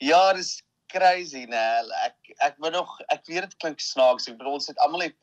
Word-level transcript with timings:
Ja, 0.00 0.32
dis 0.32 0.62
crazy, 0.88 1.42
nee. 1.44 1.96
Ek 2.06 2.30
ek 2.40 2.54
wil 2.64 2.72
nog 2.72 2.92
ek 3.12 3.26
weet 3.28 3.44
dit 3.44 3.56
klink 3.60 3.82
snaaks. 3.84 4.30
Ek 4.30 4.38
bedoel 4.38 4.56
ons 4.56 4.70
het 4.70 4.78
almal 4.80 5.10
het 5.10 5.16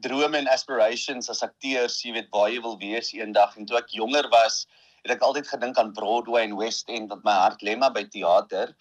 drome 0.00 0.38
en 0.38 0.48
aspirations 0.48 1.28
as 1.28 1.42
akteurs, 1.44 1.98
jy 2.00 2.14
weet 2.16 2.30
waar 2.32 2.48
jy 2.48 2.62
wil 2.64 2.78
wees 2.80 3.12
eendag. 3.12 3.52
En 3.60 3.68
toe 3.68 3.76
ek 3.76 3.92
jonger 3.92 4.24
was, 4.32 4.62
het 5.04 5.12
ek 5.18 5.26
altyd 5.26 5.50
gedink 5.50 5.76
aan 5.76 5.92
Broadway 5.92 6.46
en 6.46 6.56
West 6.56 6.88
End 6.88 7.12
want 7.12 7.26
my 7.28 7.34
hart 7.42 7.60
lê 7.60 7.76
maar 7.76 7.92
by 7.92 8.06
teater. 8.08 8.72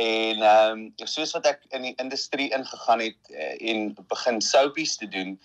En 0.00 0.40
ehm 0.40 0.72
um, 0.72 0.86
soos 1.04 1.36
wat 1.36 1.50
ek 1.52 1.68
in 1.76 1.84
die 1.90 1.94
industrie 2.00 2.48
ingegaan 2.56 3.04
het 3.04 3.30
uh, 3.34 3.52
en 3.60 3.92
begin 4.08 4.40
soapies 4.40 4.96
te 4.96 5.10
doen, 5.12 5.36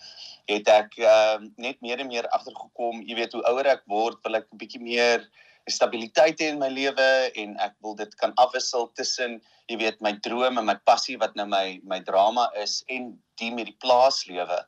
het 0.48 0.72
ek 0.72 0.96
ehm 1.04 1.44
uh, 1.44 1.52
net 1.68 1.84
meer 1.84 2.00
en 2.00 2.08
meer 2.08 2.32
agtergekom, 2.32 3.04
jy 3.04 3.20
weet 3.20 3.36
hoe 3.36 3.44
ouer 3.52 3.74
ek 3.76 3.84
word, 3.92 4.24
wil 4.24 4.40
ek 4.40 4.48
'n 4.48 4.64
bietjie 4.64 4.80
meer 4.88 5.28
stabiliteit 5.70 6.40
in 6.40 6.58
my 6.58 6.68
lewe 6.68 7.08
en 7.42 7.56
ek 7.66 7.76
wil 7.84 7.94
dit 7.98 8.14
kan 8.20 8.32
afwissel 8.36 8.90
tussen 8.98 9.40
jy 9.70 9.78
weet 9.78 10.00
my 10.02 10.12
drome 10.24 10.58
en 10.58 10.66
my 10.66 10.76
passie 10.88 11.16
wat 11.20 11.36
nou 11.38 11.46
my 11.46 11.80
my 11.86 12.00
drama 12.06 12.48
is 12.62 12.80
en 12.88 13.12
die 13.40 13.50
met 13.54 13.70
die 13.70 13.78
plaaslewe. 13.82 14.58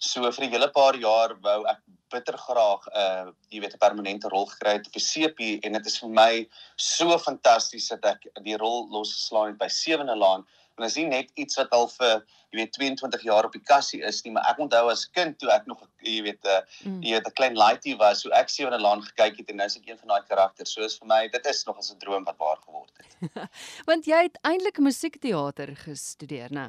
So 0.00 0.30
vir 0.30 0.44
'n 0.44 0.52
hele 0.52 0.68
paar 0.68 0.96
jaar 0.96 1.34
wou 1.40 1.64
ek 1.70 1.80
bitter 2.10 2.36
graag 2.36 2.82
'n 2.86 2.96
uh, 3.02 3.32
jy 3.50 3.60
weet 3.60 3.74
'n 3.74 3.84
permanente 3.86 4.28
rol 4.28 4.46
gekry 4.46 4.72
het 4.76 4.86
op 4.86 4.92
die 4.98 5.08
CP 5.10 5.40
en 5.64 5.72
dit 5.72 5.86
is 5.86 5.98
vir 5.98 6.08
my 6.08 6.32
so 6.76 7.18
fantasties 7.18 7.88
dat 7.88 8.04
ek 8.04 8.26
die 8.44 8.56
rol 8.56 8.88
losgeslaan 8.90 9.52
het 9.52 9.58
by 9.58 9.68
Sewende 9.68 10.16
Laan 10.16 10.44
en 10.82 10.90
as 10.90 10.98
jy 10.98 11.06
net 11.06 11.30
iets 11.38 11.58
wat 11.60 11.70
al 11.78 11.86
vir 11.94 12.24
jy 12.52 12.58
weet 12.58 12.74
22 12.76 13.22
jaar 13.28 13.46
op 13.48 13.54
die 13.54 13.62
kassie 13.70 14.02
is 14.08 14.20
nie 14.24 14.34
maar 14.34 14.50
ek 14.50 14.60
onthou 14.66 14.84
as 14.92 15.06
kind 15.16 15.38
toe 15.38 15.50
ek 15.54 15.68
nog 15.70 15.80
jy 16.02 16.18
weet 16.26 16.42
'n 16.42 16.50
uh, 16.50 16.60
mm. 16.84 17.00
jy 17.06 17.14
weet 17.14 17.28
'n 17.30 17.38
klein 17.38 17.56
laaitie 17.56 17.96
was 18.02 18.22
so 18.22 18.34
ek 18.42 18.50
Sewende 18.50 18.80
Laan 18.82 19.02
gekyk 19.02 19.38
het 19.38 19.50
en 19.50 19.62
nou 19.62 19.66
is 19.70 19.78
ek 19.78 19.88
een 19.88 19.98
van 19.98 20.08
daai 20.14 20.28
karakters. 20.28 20.74
So 20.74 20.82
is 20.82 20.98
vir 20.98 21.08
my 21.14 21.28
dit 21.28 21.46
is 21.46 21.64
nog 21.64 21.78
'n 21.78 21.98
droom 21.98 22.24
wat 22.24 22.38
waar 22.38 22.60
geword 22.66 22.92
het. 22.98 23.48
Want 23.88 24.06
jy 24.06 24.22
het 24.28 24.38
eintlik 24.42 24.78
musiekteater 24.78 25.76
gestudeer 25.76 26.50
nê 26.50 26.68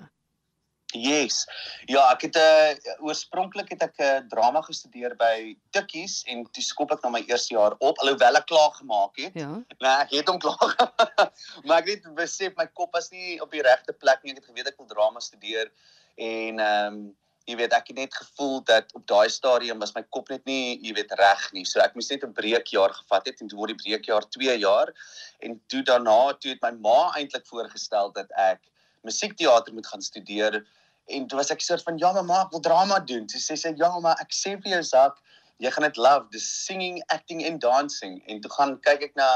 Yes. 0.94 1.44
Ja, 1.90 2.06
ek 2.12 2.22
het 2.28 2.36
'n 2.36 2.40
uh, 2.40 2.70
eh, 2.72 3.02
oorspronklik 3.02 3.70
het 3.70 3.82
ek 3.82 3.98
'n 3.98 4.04
uh, 4.04 4.20
drama 4.30 4.62
gestudeer 4.62 5.16
by 5.16 5.58
Tikkies 5.72 6.24
en 6.28 6.46
toe 6.52 6.64
skop 6.64 6.92
ek 6.92 7.02
na 7.04 7.10
my 7.10 7.24
eerste 7.28 7.54
jaar 7.54 7.76
op 7.80 7.98
alhoewel 7.98 8.36
ek 8.36 8.46
klaar 8.46 8.72
gemaak 8.72 9.18
het. 9.18 9.34
Ja. 9.34 9.64
Nee, 9.80 9.98
ek 10.06 10.12
het 10.12 10.28
hom 10.28 10.40
klaar. 10.40 10.76
maar 11.66 11.82
ek 11.82 11.90
het 11.90 12.16
besef 12.16 12.54
my 12.56 12.68
kop 12.68 12.94
was 12.94 13.10
nie 13.10 13.42
op 13.42 13.52
die 13.52 13.62
regte 13.62 13.94
plek 13.94 14.24
nie. 14.24 14.32
Ek 14.32 14.38
het 14.38 14.46
geweet 14.46 14.68
ek 14.68 14.78
wil 14.78 14.88
drama 14.88 15.20
studeer 15.20 15.72
en 16.16 16.60
ehm 16.60 16.94
um, 16.94 17.16
jy 17.44 17.56
weet 17.60 17.74
ek 17.76 17.90
het 17.92 17.98
net 17.98 18.14
gevoel 18.16 18.62
dat 18.64 18.94
op 18.96 19.04
daai 19.08 19.30
stadium 19.30 19.80
was 19.80 19.94
my 19.96 20.04
kop 20.16 20.30
net 20.30 20.46
nie, 20.48 20.80
jy 20.80 20.94
weet 20.96 21.12
reg 21.20 21.42
nie. 21.52 21.66
So 21.68 21.82
ek 21.84 21.96
moes 21.96 22.10
net 22.10 22.24
'n 22.24 22.34
breekjaar 22.34 22.94
gevat 22.94 23.26
het 23.28 23.42
en 23.42 23.48
toe 23.48 23.58
word 23.58 23.74
die 23.74 23.82
breekjaar 23.84 24.30
2 24.30 24.60
jaar 24.60 24.94
en 25.40 25.60
toe 25.68 25.82
daarna 25.84 26.34
toe 26.40 26.54
het 26.54 26.62
my 26.62 26.72
ma 26.72 27.12
eintlik 27.18 27.46
voorgestel 27.46 28.14
dat 28.14 28.32
ek 28.38 28.62
musiekteater 29.04 29.74
moet 29.74 29.88
gaan 29.88 30.02
studeer 30.02 30.64
en 31.08 31.28
toe 31.28 31.38
was 31.38 31.52
ek 31.52 31.62
soort 31.62 31.84
van 31.84 31.98
ja 32.00 32.14
mamma 32.14 32.44
ek 32.46 32.56
wil 32.56 32.64
drama 32.64 33.00
doen 33.12 33.28
sy 33.30 33.42
sê 33.44 33.58
sy 33.60 33.74
ja 33.80 33.90
mamma 33.96 34.16
ek 34.24 34.32
sê 34.36 34.56
vir 34.64 34.78
jou 34.78 34.84
sak 34.94 35.20
jy 35.64 35.72
gaan 35.74 35.88
dit 35.88 36.00
love 36.06 36.30
the 36.32 36.40
singing 36.40 37.02
acting 37.16 37.44
and 37.48 37.62
dancing 37.62 38.22
en 38.28 38.42
toe 38.42 38.52
gaan 38.56 38.78
kyk 38.88 39.10
ek 39.10 39.20
na 39.20 39.30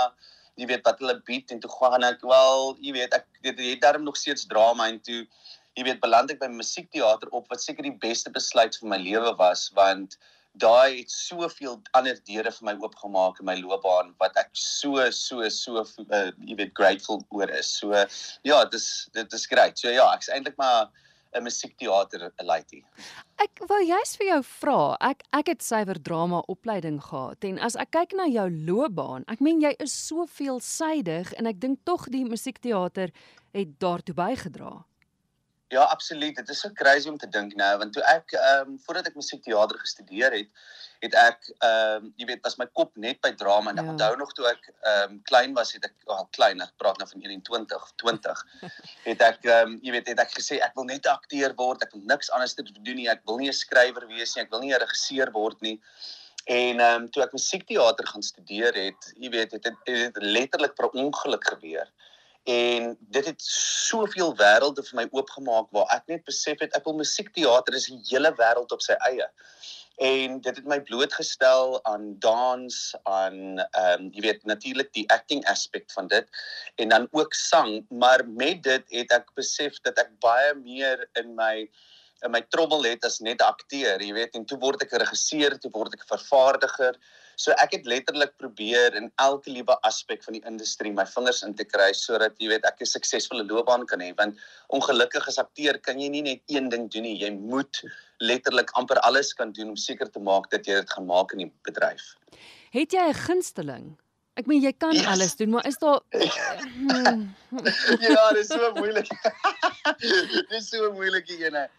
jy 0.57 0.69
weet 0.71 0.87
wat 0.87 1.03
hulle 1.03 1.19
bied 1.27 1.51
en 1.53 1.61
toe 1.63 1.71
gaan 1.75 2.07
ek 2.07 2.23
wel 2.31 2.73
jy 2.85 2.95
weet 2.95 3.13
ek 3.19 3.27
dit 3.43 3.61
het 3.71 3.83
daarom 3.83 4.07
nog 4.07 4.17
steeds 4.17 4.47
drama 4.53 4.89
en 4.93 4.99
toe 5.09 5.21
jy 5.77 5.85
weet 5.85 6.01
beland 6.01 6.33
ek 6.33 6.41
by 6.41 6.49
musiekteater 6.53 7.29
op 7.37 7.51
wat 7.53 7.61
seker 7.61 7.85
die 7.85 7.97
beste 8.07 8.33
besluit 8.33 8.79
vir 8.81 8.91
my 8.95 8.99
lewe 9.03 9.35
was 9.41 9.67
want 9.77 10.17
daai 10.57 11.03
het 11.03 11.11
soveel 11.13 11.77
ander 11.97 12.17
deure 12.25 12.51
vir 12.53 12.65
my 12.69 12.73
oopgemaak 12.81 13.39
in 13.41 13.47
my 13.49 13.55
loopbaan 13.59 14.13
wat 14.23 14.37
ek 14.41 14.49
so 14.57 15.03
so 15.13 15.49
so 15.53 15.83
uh, 15.83 16.29
jy 16.49 16.57
weet 16.57 16.73
grateful 16.79 17.21
oor 17.29 17.51
is. 17.59 17.69
So 17.81 17.93
ja, 18.47 18.63
dis 18.73 18.87
dit 19.13 19.33
is 19.37 19.45
great. 19.51 19.77
So 19.77 19.93
ja, 19.93 20.07
ek's 20.15 20.31
eintlik 20.33 20.57
maar 20.57 20.89
'n 21.33 21.43
musiekteater 21.43 22.31
'n 22.39 22.45
lady. 22.45 22.83
Ek 23.37 23.59
wou 23.67 23.81
juist 23.85 24.17
vir 24.17 24.27
jou 24.27 24.43
vra. 24.43 24.97
Ek 24.99 25.23
ek 25.33 25.47
het 25.47 25.63
suiwer 25.63 26.01
drama 26.01 26.43
opleiding 26.47 27.01
gehad 27.01 27.43
en 27.43 27.59
as 27.59 27.75
ek 27.75 27.91
kyk 27.91 28.13
na 28.13 28.25
jou 28.25 28.49
loopbaan, 28.49 29.23
ek 29.27 29.39
meen 29.39 29.61
jy 29.61 29.75
is 29.79 29.93
so 30.07 30.25
veelsidig 30.25 31.33
en 31.33 31.45
ek 31.45 31.59
dink 31.59 31.79
tog 31.83 32.09
die 32.09 32.25
musiekteater 32.25 33.11
het 33.53 33.79
daartoe 33.79 34.15
bygedra. 34.15 34.85
Ja, 35.69 35.81
absoluut. 35.81 36.35
Dit 36.35 36.49
is 36.49 36.59
so 36.59 36.71
crazy 36.73 37.09
om 37.09 37.17
te 37.17 37.27
dink 37.27 37.55
nou, 37.59 37.77
want 37.77 37.93
toe 37.93 38.03
ek 38.07 38.31
ehm 38.37 38.69
um, 38.69 38.75
voordat 38.85 39.09
ek 39.09 39.17
musiekteater 39.19 39.79
gestudeer 39.81 40.31
het, 40.31 40.61
het 41.03 41.17
ek 41.19 41.49
ehm 41.57 42.05
um, 42.05 42.13
jy 42.15 42.27
weet, 42.29 42.43
was 42.45 42.55
my 42.61 42.67
kop 42.79 42.93
net 42.95 43.19
by 43.25 43.33
drama 43.41 43.73
en 43.73 43.81
ek 43.81 43.89
ja. 43.89 43.95
onthou 43.95 44.15
nog 44.21 44.31
toe 44.37 44.47
ek 44.47 44.69
ehm 44.69 45.17
um, 45.17 45.17
klein 45.27 45.57
was, 45.57 45.73
het 45.75 45.89
ek 45.89 45.95
al 46.05 46.23
oh, 46.23 46.29
klein, 46.37 46.63
ek 46.63 46.71
praat 46.79 47.01
nou 47.03 47.09
van 47.11 47.27
21, 47.27 47.91
20, 48.03 48.45
het 49.09 49.25
ek 49.27 49.43
ehm 49.49 49.73
um, 49.73 49.75
jy 49.83 49.97
weet, 49.97 50.13
het 50.13 50.23
ek 50.23 50.31
gesê 50.37 50.61
ek 50.63 50.79
wil 50.79 50.87
net 50.87 51.11
akteur 51.11 51.57
word, 51.59 51.83
ek 51.83 51.91
wil 51.97 52.05
niks 52.15 52.31
anders 52.31 52.55
te 52.55 52.63
doen 52.71 52.95
nie, 53.01 53.11
ek 53.11 53.27
wil 53.27 53.43
nie 53.43 53.51
'n 53.51 53.59
skrywer 53.59 54.07
wees 54.07 54.37
nie, 54.37 54.45
ek 54.47 54.55
wil 54.55 54.63
nie 54.63 54.71
'n 54.71 54.83
regisseur 54.85 55.35
word 55.35 55.59
nie. 55.67 55.75
En 56.47 56.79
ehm 56.79 57.01
um, 57.03 57.11
toe 57.11 57.27
ek 57.27 57.35
musiekteater 57.35 58.07
gaan 58.07 58.23
studeer 58.23 58.71
het, 58.87 59.11
jy 59.19 59.35
weet, 59.35 59.51
het 59.51 59.67
dit 59.67 60.23
letterlik 60.23 60.79
per 60.79 60.93
ongeluk 60.95 61.43
gebeur 61.43 61.91
en 62.47 62.97
dit 62.99 63.25
het 63.25 63.41
soveel 63.43 64.31
wêrelde 64.39 64.83
vir 64.89 64.95
my 65.01 65.05
oopgemaak 65.11 65.67
waar 65.75 65.89
ek 65.97 66.05
net 66.11 66.21
besef 66.29 66.61
het 66.63 66.75
ek 66.77 66.85
wil 66.87 66.95
musiekteater 67.01 67.75
is 67.75 67.89
'n 67.91 67.99
hele 68.07 68.31
wêreld 68.39 68.71
op 68.71 68.81
sy 68.85 68.95
eie. 69.09 69.27
En 69.97 70.39
dit 70.45 70.55
het 70.55 70.65
my 70.65 70.77
blootgestel 70.81 71.83
aan 71.83 72.05
dans 72.19 72.95
aan 73.03 73.59
ehm 73.59 74.05
um, 74.05 74.09
jy 74.13 74.21
weet 74.27 74.45
natuurlik 74.45 74.93
die 74.93 75.09
acting 75.09 75.43
aspek 75.53 75.91
van 75.91 76.07
dit 76.07 76.27
en 76.75 76.89
dan 76.89 77.07
ook 77.11 77.33
sang. 77.33 77.85
Maar 77.89 78.27
met 78.27 78.63
dit 78.63 78.83
het 78.99 79.11
ek 79.11 79.33
besef 79.35 79.81
dat 79.81 79.97
ek 79.97 80.19
baie 80.19 80.53
meer 80.55 81.09
in 81.19 81.35
my 81.35 81.67
in 82.25 82.31
my 82.31 82.41
trobbel 82.41 82.83
het 82.83 83.05
as 83.05 83.19
net 83.19 83.41
akteur 83.41 84.01
jy 84.01 84.13
weet 84.13 84.35
en 84.35 84.45
toe 84.45 84.57
word 84.59 84.81
ek 84.81 84.93
'n 84.93 85.03
regisseur 85.05 85.57
toe 85.59 85.71
word 85.71 85.93
ek 85.93 86.03
'n 86.05 86.17
vervaardiger 86.17 86.95
So 87.37 87.53
ek 87.61 87.75
het 87.75 87.85
letterlik 87.85 88.31
probeer 88.41 88.95
in 88.97 89.11
elke 89.21 89.51
liewe 89.53 89.75
aspek 89.85 90.23
van 90.25 90.33
die 90.39 90.41
industrie 90.49 90.89
my 90.89 91.03
vingers 91.05 91.43
in 91.45 91.53
te 91.53 91.67
kry 91.69 91.91
sodat 91.93 92.33
jy 92.41 92.49
weet 92.49 92.65
ek 92.65 92.81
'n 92.81 92.89
suksesvolle 92.89 93.45
loopbaan 93.45 93.85
kan 93.85 94.01
hê 94.01 94.09
want 94.17 94.41
ongelukkig 94.73 95.27
as 95.29 95.37
akteur 95.37 95.77
kan 95.77 96.01
jy 96.01 96.09
nie 96.09 96.23
net 96.25 96.41
een 96.49 96.69
ding 96.73 96.89
doen 96.89 97.05
nie 97.05 97.13
jy 97.21 97.29
moet 97.29 97.83
letterlik 98.17 98.73
amper 98.73 98.97
alles 99.05 99.33
kan 99.37 99.53
doen 99.53 99.69
om 99.69 99.77
seker 99.77 100.09
te 100.09 100.19
maak 100.19 100.49
dat 100.49 100.65
jy 100.65 100.81
dit 100.81 100.89
gaan 100.89 101.05
maak 101.05 101.31
in 101.37 101.45
die 101.45 101.51
bedryf. 101.61 102.17
Het 102.73 102.91
jy 102.91 103.05
'n 103.05 103.13
gunsteling? 103.13 103.97
Ek 104.33 104.47
meen 104.47 104.61
jy 104.61 104.73
kan 104.73 104.93
yes. 104.93 105.05
alles 105.05 105.35
doen, 105.35 105.49
maar 105.49 105.65
is 105.67 105.77
daar 105.77 106.01
hmm. 106.89 107.35
Ja, 108.01 108.33
dit 108.33 108.41
is 108.41 108.47
so 108.47 108.73
moeilik. 108.73 109.07
dit 110.49 110.57
is 110.57 110.69
so 110.69 110.91
moeilik 110.91 111.27
hier 111.27 111.53
ene 111.53 111.69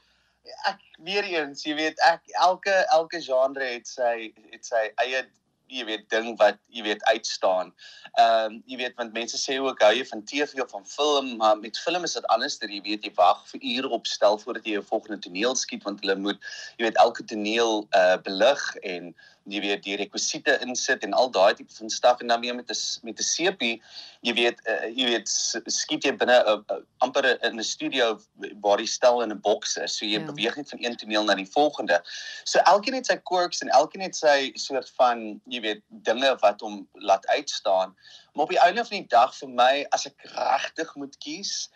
ek 0.71 0.81
weer 1.05 1.25
eens, 1.25 1.65
jy 1.65 1.75
weet, 1.79 2.01
ek 2.07 2.23
elke 2.45 2.75
elke 2.95 3.21
genre 3.23 3.65
het 3.65 3.87
sy 3.87 4.33
het 4.53 4.65
sy 4.67 4.89
eie 5.05 5.27
jy 5.69 5.85
weet 5.85 6.07
ding 6.13 6.33
wat 6.41 6.59
jy 6.73 6.83
weet 6.87 7.05
uitstaan. 7.11 7.73
Ehm 8.17 8.55
um, 8.55 8.59
jy 8.71 8.79
weet 8.81 8.97
want 9.01 9.13
mense 9.17 9.39
sê 9.41 9.59
ook 9.61 9.83
hou 9.85 9.93
jy 9.95 10.05
van 10.09 10.25
TV 10.29 10.63
of 10.65 10.71
van 10.73 10.87
film, 10.89 11.35
maar 11.43 11.59
met 11.61 11.79
film 11.79 12.05
is 12.09 12.17
dit 12.17 12.29
anders 12.35 12.59
dat 12.63 12.73
jy 12.73 12.81
weet 12.87 13.05
jy 13.05 13.13
wag 13.19 13.45
vir 13.53 13.65
ure 13.75 13.93
op 13.99 14.07
stel 14.09 14.39
voordat 14.41 14.67
jy 14.67 14.79
jou 14.79 14.85
volgende 14.91 15.21
toneel 15.27 15.57
skiet 15.57 15.85
want 15.85 16.01
hulle 16.05 16.17
moet 16.17 16.41
jy 16.79 16.89
weet 16.89 17.03
elke 17.05 17.25
toneel 17.25 17.85
uh 17.97 18.17
belig 18.25 18.65
en 18.95 19.13
jy 19.49 19.61
weet 19.65 19.83
die 19.85 19.97
rekwisiete 19.97 20.59
insit 20.65 21.05
en 21.07 21.17
al 21.17 21.31
daai 21.35 21.55
tipe 21.59 21.75
van 21.75 21.91
staf 21.91 22.21
en 22.21 22.33
dan 22.33 22.41
weer 22.41 22.55
met 22.55 22.71
'n 22.71 23.07
met 23.07 23.19
'n 23.19 23.29
sepie 23.29 23.83
jy 24.21 24.35
weet 24.35 24.61
uh, 24.69 24.89
jy 24.97 25.07
weet 25.13 25.29
skiet 25.67 26.05
jy 26.05 26.13
binne 26.17 26.39
'n 26.39 26.49
uh, 26.53 26.77
uh, 26.77 26.83
amper 26.99 27.27
in 27.45 27.59
'n 27.59 27.65
studio 27.65 28.19
waar 28.61 28.77
die 28.77 28.87
stel 28.87 29.23
in 29.23 29.33
'n 29.33 29.41
boks 29.41 29.77
is. 29.77 29.97
So 29.97 30.05
jy 30.05 30.19
ja. 30.19 30.27
beweeg 30.27 30.57
net 30.57 30.69
van 30.69 30.85
een 30.85 30.97
toneel 30.97 31.25
na 31.25 31.35
die 31.35 31.51
volgende. 31.51 32.03
So 32.45 32.59
elkeen 32.59 32.95
het 32.95 33.07
sy 33.07 33.17
quirks 33.17 33.61
en 33.61 33.69
elkeen 33.69 34.03
het 34.03 34.17
sy 34.17 34.51
soort 34.55 34.91
van 35.01 35.41
jy 35.47 35.61
weet 35.61 35.83
dinge 35.89 36.37
wat 36.41 36.61
hom 36.61 36.89
laat 36.93 37.27
uitstaan. 37.27 37.97
Maar 38.33 38.45
op 38.45 38.51
die 38.51 38.61
einde 38.61 38.85
van 38.85 38.97
die 38.99 39.09
dag 39.09 39.35
vir 39.37 39.49
my 39.49 39.87
as 39.91 40.07
ek 40.07 40.31
regtig 40.35 40.95
moet 40.95 41.19
kies 41.19 41.69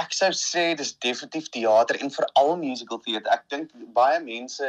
ek 0.00 0.14
sou 0.14 0.30
sê 0.34 0.74
dis 0.78 0.92
definitief 0.98 1.50
teater 1.54 2.00
en 2.02 2.10
veral 2.10 2.56
musical 2.58 2.98
theater. 2.98 3.30
Ek 3.30 3.46
dink 3.52 3.70
baie 3.94 4.18
mense 4.24 4.66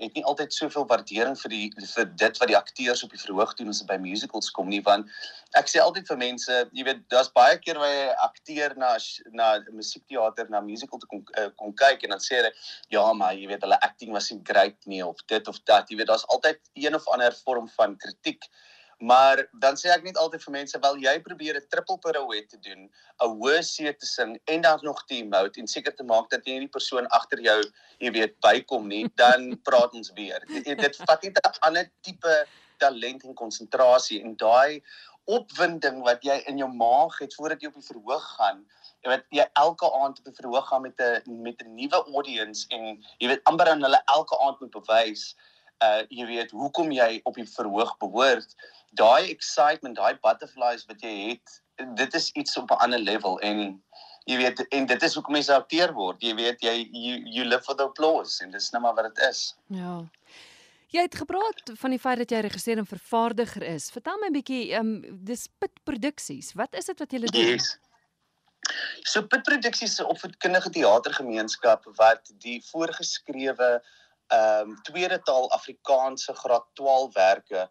het 0.00 0.14
nie 0.14 0.24
altyd 0.24 0.54
soveel 0.54 0.86
waardering 0.88 1.36
vir 1.42 1.54
die 1.54 1.64
vir 1.94 2.06
dit 2.22 2.38
wat 2.40 2.48
die 2.48 2.56
akteurs 2.56 3.04
op 3.04 3.10
die 3.14 3.20
verhoog 3.20 3.54
doen 3.58 3.72
as 3.72 3.82
dit 3.82 3.88
by 3.90 3.98
musicals 4.00 4.50
kom 4.54 4.68
nie 4.68 4.82
want 4.86 5.10
ek 5.58 5.68
sê 5.68 5.82
altyd 5.82 6.08
vir 6.08 6.20
mense 6.22 6.60
jy 6.72 6.86
weet 6.86 7.02
daar's 7.12 7.32
baie 7.36 7.58
keer 7.58 7.80
waar 7.80 7.92
jy 7.92 8.08
akteur 8.26 8.76
na 8.80 8.94
na 9.36 9.50
musiekteater 9.74 10.48
na 10.50 10.62
musical 10.64 11.02
te 11.02 11.10
kom 11.10 11.24
uh, 11.36 11.50
kom 11.56 11.74
kyk 11.76 12.06
en 12.06 12.14
dan 12.16 12.24
sê 12.24 12.40
hulle 12.40 12.52
ja 12.94 13.04
maar 13.12 13.36
jy 13.36 13.48
weet 13.50 13.66
hulle 13.66 13.80
acting 13.86 14.12
was 14.16 14.30
nie 14.32 14.42
great 14.46 14.78
nie 14.86 15.02
of 15.06 15.20
dit 15.26 15.48
of 15.48 15.60
dat. 15.64 15.90
Jy 15.90 16.00
weet 16.00 16.10
daar's 16.10 16.26
altyd 16.34 16.60
een 16.74 16.94
of 16.94 17.08
ander 17.14 17.36
vorm 17.44 17.68
van 17.76 17.96
kritiek 17.96 18.46
Maar 19.00 19.48
dan 19.52 19.78
sê 19.80 19.88
ek 19.88 20.02
net 20.04 20.18
altyd 20.20 20.42
vir 20.44 20.52
mense 20.52 20.78
wel 20.82 20.98
jy 21.00 21.12
probeer 21.24 21.56
'n 21.56 21.68
triple 21.72 21.96
pirouette 22.04 22.52
te 22.52 22.58
doen, 22.68 22.82
'n 22.84 23.30
hoë 23.40 23.60
C 23.64 23.92
te 23.96 24.06
sing 24.06 24.36
en 24.44 24.60
dan 24.60 24.78
nog 24.82 25.00
die 25.08 25.22
emote 25.24 25.60
en 25.60 25.66
seker 25.66 25.94
te 25.96 26.04
maak 26.04 26.28
dat 26.28 26.44
jy 26.44 26.58
nie 26.58 26.66
die 26.68 26.74
persoon 26.76 27.06
agter 27.08 27.40
jou, 27.40 27.60
jy 27.98 28.10
weet, 28.12 28.34
bykom 28.44 28.88
nie, 28.88 29.08
dan 29.22 29.56
praat 29.64 29.94
ons 29.96 30.12
weer. 30.12 30.44
Dit, 30.48 30.68
dit 30.78 30.96
vat 30.96 31.22
net 31.22 31.40
'n 31.40 31.56
ander 31.60 31.88
tipe 32.02 32.34
talent 32.76 33.24
en 33.24 33.34
konsentrasie 33.34 34.20
en 34.20 34.36
daai 34.36 34.82
opwinding 35.24 36.02
wat 36.04 36.22
jy 36.24 36.36
in 36.50 36.58
jou 36.58 36.68
maag 36.68 37.16
het 37.20 37.34
voordat 37.34 37.62
jy 37.62 37.68
op 37.68 37.78
die 37.80 37.88
verhoog 37.88 38.26
gaan. 38.36 38.64
Jy 39.00 39.10
weet 39.14 39.24
jy 39.32 39.46
elke 39.62 39.88
aand 39.96 40.18
op 40.20 40.28
die 40.28 40.36
verhoog 40.36 40.66
gaan 40.68 40.82
met 40.82 41.00
'n 41.00 41.42
met 41.42 41.62
'n 41.64 41.74
nuwe 41.74 42.04
audience 42.12 42.66
en 42.68 43.00
jy 43.18 43.28
weet 43.28 43.44
amper 43.44 43.68
aan 43.68 43.82
hulle 43.82 44.02
elke 44.12 44.36
aand 44.44 44.60
moet 44.60 44.76
bewys 44.76 45.34
uh 45.84 46.02
jy 46.08 46.26
weet 46.26 46.50
hoekom 46.50 46.92
jy 46.92 47.20
op 47.24 47.34
die 47.34 47.48
verhoog 47.48 47.96
behoort. 47.98 48.54
Daai 48.98 49.30
excitement, 49.30 49.96
daai 49.96 50.18
butterflies 50.22 50.86
wat 50.86 51.02
jy 51.02 51.14
het, 51.30 51.60
dit 51.96 52.14
is 52.14 52.30
iets 52.32 52.56
op 52.56 52.70
'n 52.70 52.82
ander 52.84 52.98
level 52.98 53.38
en 53.40 53.82
jy 54.24 54.36
weet 54.36 54.62
en 54.68 54.86
dit 54.86 55.02
is 55.02 55.14
hoekom 55.14 55.32
mense 55.32 55.54
akteur 55.54 55.92
word. 55.92 56.22
Jy 56.22 56.34
weet 56.34 56.62
jy 56.62 56.88
you, 56.92 57.18
you 57.24 57.44
live 57.44 57.64
for 57.64 57.74
the 57.74 57.84
applause 57.84 58.42
en 58.44 58.50
dis 58.50 58.70
net 58.70 58.82
maar 58.82 58.94
wat 58.94 59.14
dit 59.14 59.26
is. 59.28 59.54
Ja. 59.66 60.04
Jy 60.90 61.04
het 61.06 61.14
gepraat 61.14 61.70
van 61.78 61.90
die 61.94 62.00
feit 62.02 62.18
dat 62.18 62.32
jy 62.34 62.40
regisseur 62.42 62.80
en 62.82 62.86
vervaardiger 62.86 63.62
is. 63.62 63.90
Vertel 63.94 64.18
my 64.18 64.26
'n 64.26 64.32
bietjie, 64.32 64.72
ehm 64.72 64.80
um, 64.80 65.18
dis 65.24 65.46
Pit 65.58 65.72
Produksies. 65.84 66.52
Wat 66.52 66.74
is 66.74 66.84
dit 66.84 66.98
wat 66.98 67.10
julle 67.10 67.30
doen? 67.30 67.46
Yes. 67.54 67.78
So 69.02 69.22
Pit 69.22 69.42
Produksies 69.42 69.92
is 69.92 70.00
'n 70.00 70.10
opvoedkundige 70.10 70.70
teatergemeenskap 70.70 71.86
wat 71.96 72.32
die 72.38 72.60
voorgeskrewe 72.70 73.82
ehm 74.30 74.70
um, 74.70 74.74
tweede 74.86 75.18
taal 75.26 75.50
Afrikaanse 75.56 76.34
graad 76.42 76.66
12 76.78 77.14
werke 77.14 77.68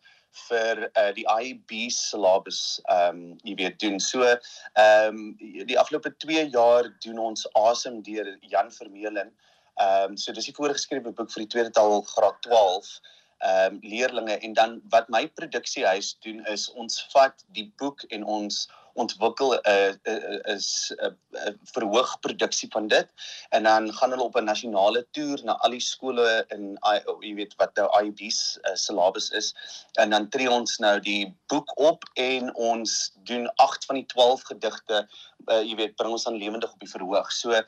vir 0.47 0.81
uh, 0.87 1.11
die 1.17 1.25
IB 1.25 1.89
syllabus 1.93 2.79
ehm 2.87 3.21
um, 3.21 3.37
jy 3.43 3.55
weet 3.61 3.79
doen. 3.83 3.99
So 3.99 4.25
ehm 4.25 5.21
um, 5.21 5.21
die 5.39 5.79
afgelope 5.79 6.11
2 6.25 6.49
jaar 6.53 6.89
doen 7.05 7.21
ons 7.29 7.47
asem 7.53 8.01
deur 8.03 8.35
Jan 8.41 8.71
Vermeulen. 8.71 9.31
Ehm 9.79 10.11
um, 10.11 10.17
so 10.17 10.35
dis 10.35 10.49
die 10.51 10.57
voorgeskrewe 10.57 11.13
boek 11.13 11.31
vir 11.31 11.45
die 11.45 11.53
tweede 11.55 11.73
taal 11.79 12.01
graad 12.13 12.41
12 12.47 12.91
ehm 13.39 13.73
um, 13.73 13.79
leerlinge 13.81 14.37
en 14.37 14.53
dan 14.53 14.81
wat 14.91 15.09
my 15.09 15.23
produksiehuis 15.39 16.17
doen 16.25 16.43
is 16.51 16.67
ons 16.75 16.99
vat 17.13 17.45
die 17.55 17.69
boek 17.79 18.03
en 18.09 18.23
ons 18.23 18.65
ontwikkel 19.03 19.53
'n 19.55 19.59
uh, 19.71 19.93
uh, 20.13 20.55
is 20.55 20.91
'n 20.95 21.05
uh, 21.05 21.11
uh, 21.45 21.53
verhoog 21.73 22.19
produksie 22.25 22.69
van 22.71 22.87
dit 22.87 23.07
en 23.49 23.63
dan 23.63 23.93
gaan 23.93 24.11
hulle 24.15 24.27
op 24.27 24.37
'n 24.37 24.49
nasionale 24.51 25.05
toer 25.11 25.43
na 25.43 25.57
al 25.65 25.75
die 25.77 25.85
skole 25.91 26.45
in 26.55 26.77
jy 27.21 27.33
weet 27.39 27.55
wat 27.61 27.75
nou 27.75 27.87
IB's 28.03 28.59
uh, 28.63 28.75
syllabus 28.75 29.31
is 29.31 29.53
en 29.99 30.09
dan 30.09 30.29
tree 30.29 30.51
ons 30.51 30.77
nou 30.77 30.99
die 30.99 31.35
boek 31.47 31.79
op 31.79 32.03
en 32.13 32.53
ons 32.55 33.11
doen 33.23 33.49
8 33.55 33.85
van 33.85 33.95
die 33.95 34.05
12 34.05 34.43
gedigte 34.51 35.07
uh, 35.47 35.61
jy 35.61 35.75
weet 35.75 35.95
bring 35.95 36.11
ons 36.11 36.23
dan 36.23 36.37
lewendig 36.37 36.71
op 36.73 36.79
die 36.79 36.91
verhoog. 36.91 37.31
So 37.31 37.61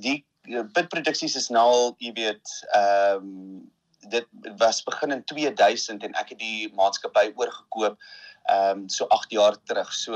die 0.00 0.24
bitproduksies 0.46 1.36
is 1.36 1.48
nou 1.50 1.64
al 1.66 1.96
jy 1.98 2.12
weet 2.12 2.58
ehm 2.74 3.24
um, 3.24 3.72
dit 4.06 4.26
was 4.60 4.84
begin 4.86 5.10
in 5.10 5.24
2000 5.24 6.04
en 6.06 6.12
ek 6.14 6.28
het 6.28 6.38
die 6.38 6.68
maatskappy 6.78 7.32
oorgekoop 7.34 7.96
ehm 8.48 8.84
um, 8.84 8.88
so 8.88 9.06
8 9.08 9.30
jaar 9.30 9.56
terug. 9.64 9.92
So 9.92 10.14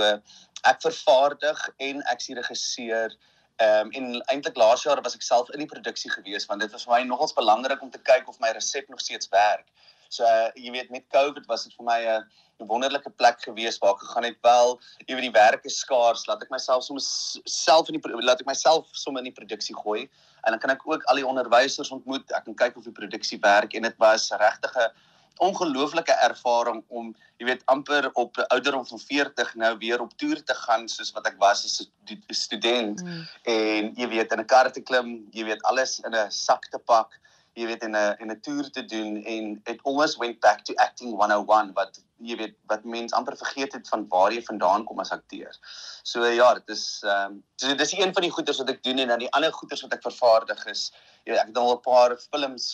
ek 0.62 0.81
vervaardig 0.85 1.69
en 1.77 2.03
ek 2.12 2.21
sien 2.21 2.37
regisseur 2.37 3.17
ehm 3.61 3.87
um, 3.87 3.93
en 3.93 4.23
eintlik 4.32 4.56
laas 4.56 4.82
jaar 4.87 5.03
was 5.03 5.15
ek 5.15 5.23
self 5.23 5.50
in 5.50 5.65
die 5.65 5.73
produksie 5.73 6.11
gewees 6.11 6.47
want 6.47 6.61
dit 6.65 6.73
was 6.73 6.85
vir 6.87 6.94
my 6.94 7.03
nogals 7.09 7.37
belangrik 7.37 7.82
om 7.82 7.91
te 7.91 8.03
kyk 8.11 8.29
of 8.29 8.41
my 8.41 8.53
resep 8.56 8.88
nog 8.88 9.00
steeds 9.00 9.29
werk. 9.35 9.67
So 10.11 10.25
uh, 10.27 10.49
jy 10.59 10.73
weet 10.75 10.91
met 10.91 11.05
COVID 11.15 11.47
was 11.47 11.65
dit 11.67 11.75
vir 11.79 11.87
my 11.87 11.99
'n 12.03 12.23
uh, 12.61 12.67
wonderlike 12.67 13.11
plek 13.17 13.38
gewees 13.43 13.79
waar 13.79 13.94
ek 13.94 14.03
gegaan 14.05 14.25
het 14.25 14.38
wel, 14.43 14.81
weet 15.06 15.21
die 15.26 15.31
werk 15.31 15.65
is 15.65 15.79
skaars, 15.79 16.26
laat 16.26 16.43
ek 16.43 16.50
myself 16.50 16.85
soms 16.85 17.38
self 17.44 17.88
in 17.88 18.00
die 18.00 18.17
laat 18.25 18.41
ek 18.41 18.50
myself 18.50 18.88
sommer 18.93 19.23
in 19.23 19.31
die 19.31 19.38
produksie 19.38 19.76
gooi 19.76 20.09
en 20.44 20.53
dan 20.53 20.59
kan 20.59 20.71
ek 20.71 20.83
ook 20.85 21.05
al 21.05 21.21
die 21.21 21.26
onderwysers 21.26 21.93
ontmoet. 21.94 22.26
Ek 22.33 22.44
kan 22.44 22.59
kyk 22.65 22.76
of 22.76 22.85
die 22.85 22.97
produksie 22.97 23.38
werk 23.41 23.75
en 23.75 23.87
dit 23.88 23.97
was 23.99 24.31
regtig 24.31 24.76
'n 24.76 24.91
ongelooflike 25.37 26.12
ervaring 26.12 26.85
om 26.88 27.15
jy 27.37 27.47
weet 27.47 27.62
amper 27.73 28.11
op 28.12 28.37
'n 28.37 28.49
ouderdom 28.55 28.87
van 28.87 28.99
40 28.99 29.55
nou 29.55 29.79
weer 29.79 30.00
op 30.00 30.12
toer 30.17 30.43
te 30.43 30.55
gaan 30.55 30.88
soos 30.88 31.12
wat 31.12 31.27
ek 31.27 31.38
was 31.38 31.65
as 31.65 31.81
'n 31.81 32.35
student 32.35 33.03
mm. 33.03 33.25
en 33.43 33.93
jy 33.94 34.09
weet 34.09 34.32
in 34.32 34.41
'n 34.41 34.47
kar 34.47 34.73
te 34.73 34.81
klim, 34.81 35.29
jy 35.31 35.44
weet 35.44 35.62
alles 35.62 36.00
in 36.00 36.15
'n 36.15 36.31
sak 36.31 36.69
te 36.71 36.79
pak, 36.79 37.21
jy 37.55 37.67
weet 37.67 37.82
in 37.82 37.97
'n 37.97 38.17
in 38.19 38.31
'n 38.31 38.41
toer 38.41 38.71
te 38.71 38.85
doen 38.85 39.25
en 39.25 39.61
it 39.65 39.81
almost 39.82 40.19
went 40.19 40.41
back 40.41 40.65
to 40.65 40.75
acting 40.75 41.17
101 41.17 41.73
wat 41.73 42.03
jy 42.21 42.37
weet 42.37 42.57
wat 42.73 42.85
mense 42.85 43.17
amper 43.17 43.37
vergeet 43.37 43.73
het 43.73 43.89
van 43.89 44.07
waar 44.09 44.33
jy 44.33 44.43
vandaan 44.47 44.85
kom 44.85 45.01
as 45.01 45.13
akteur. 45.15 45.57
So 46.03 46.25
ja, 46.25 46.55
dit 46.55 46.75
is 46.77 46.85
ehm 47.05 47.37
um, 47.37 47.43
so 47.61 47.75
dis 47.75 47.93
een 47.93 48.15
van 48.17 48.23
die 48.23 48.35
goeders 48.37 48.59
wat 48.63 48.71
ek 48.71 48.83
doen 48.83 48.99
en 48.99 49.09
dan 49.15 49.25
die 49.25 49.33
ander 49.37 49.53
goeders 49.53 49.83
wat 49.87 49.95
ek 49.99 50.07
vervaardig 50.09 50.67
is 50.73 50.91
jy 51.25 51.35
weet 51.35 51.41
ek 51.43 51.51
het 51.51 51.59
al 51.61 51.73
'n 51.75 51.81
paar 51.85 52.17
films 52.17 52.67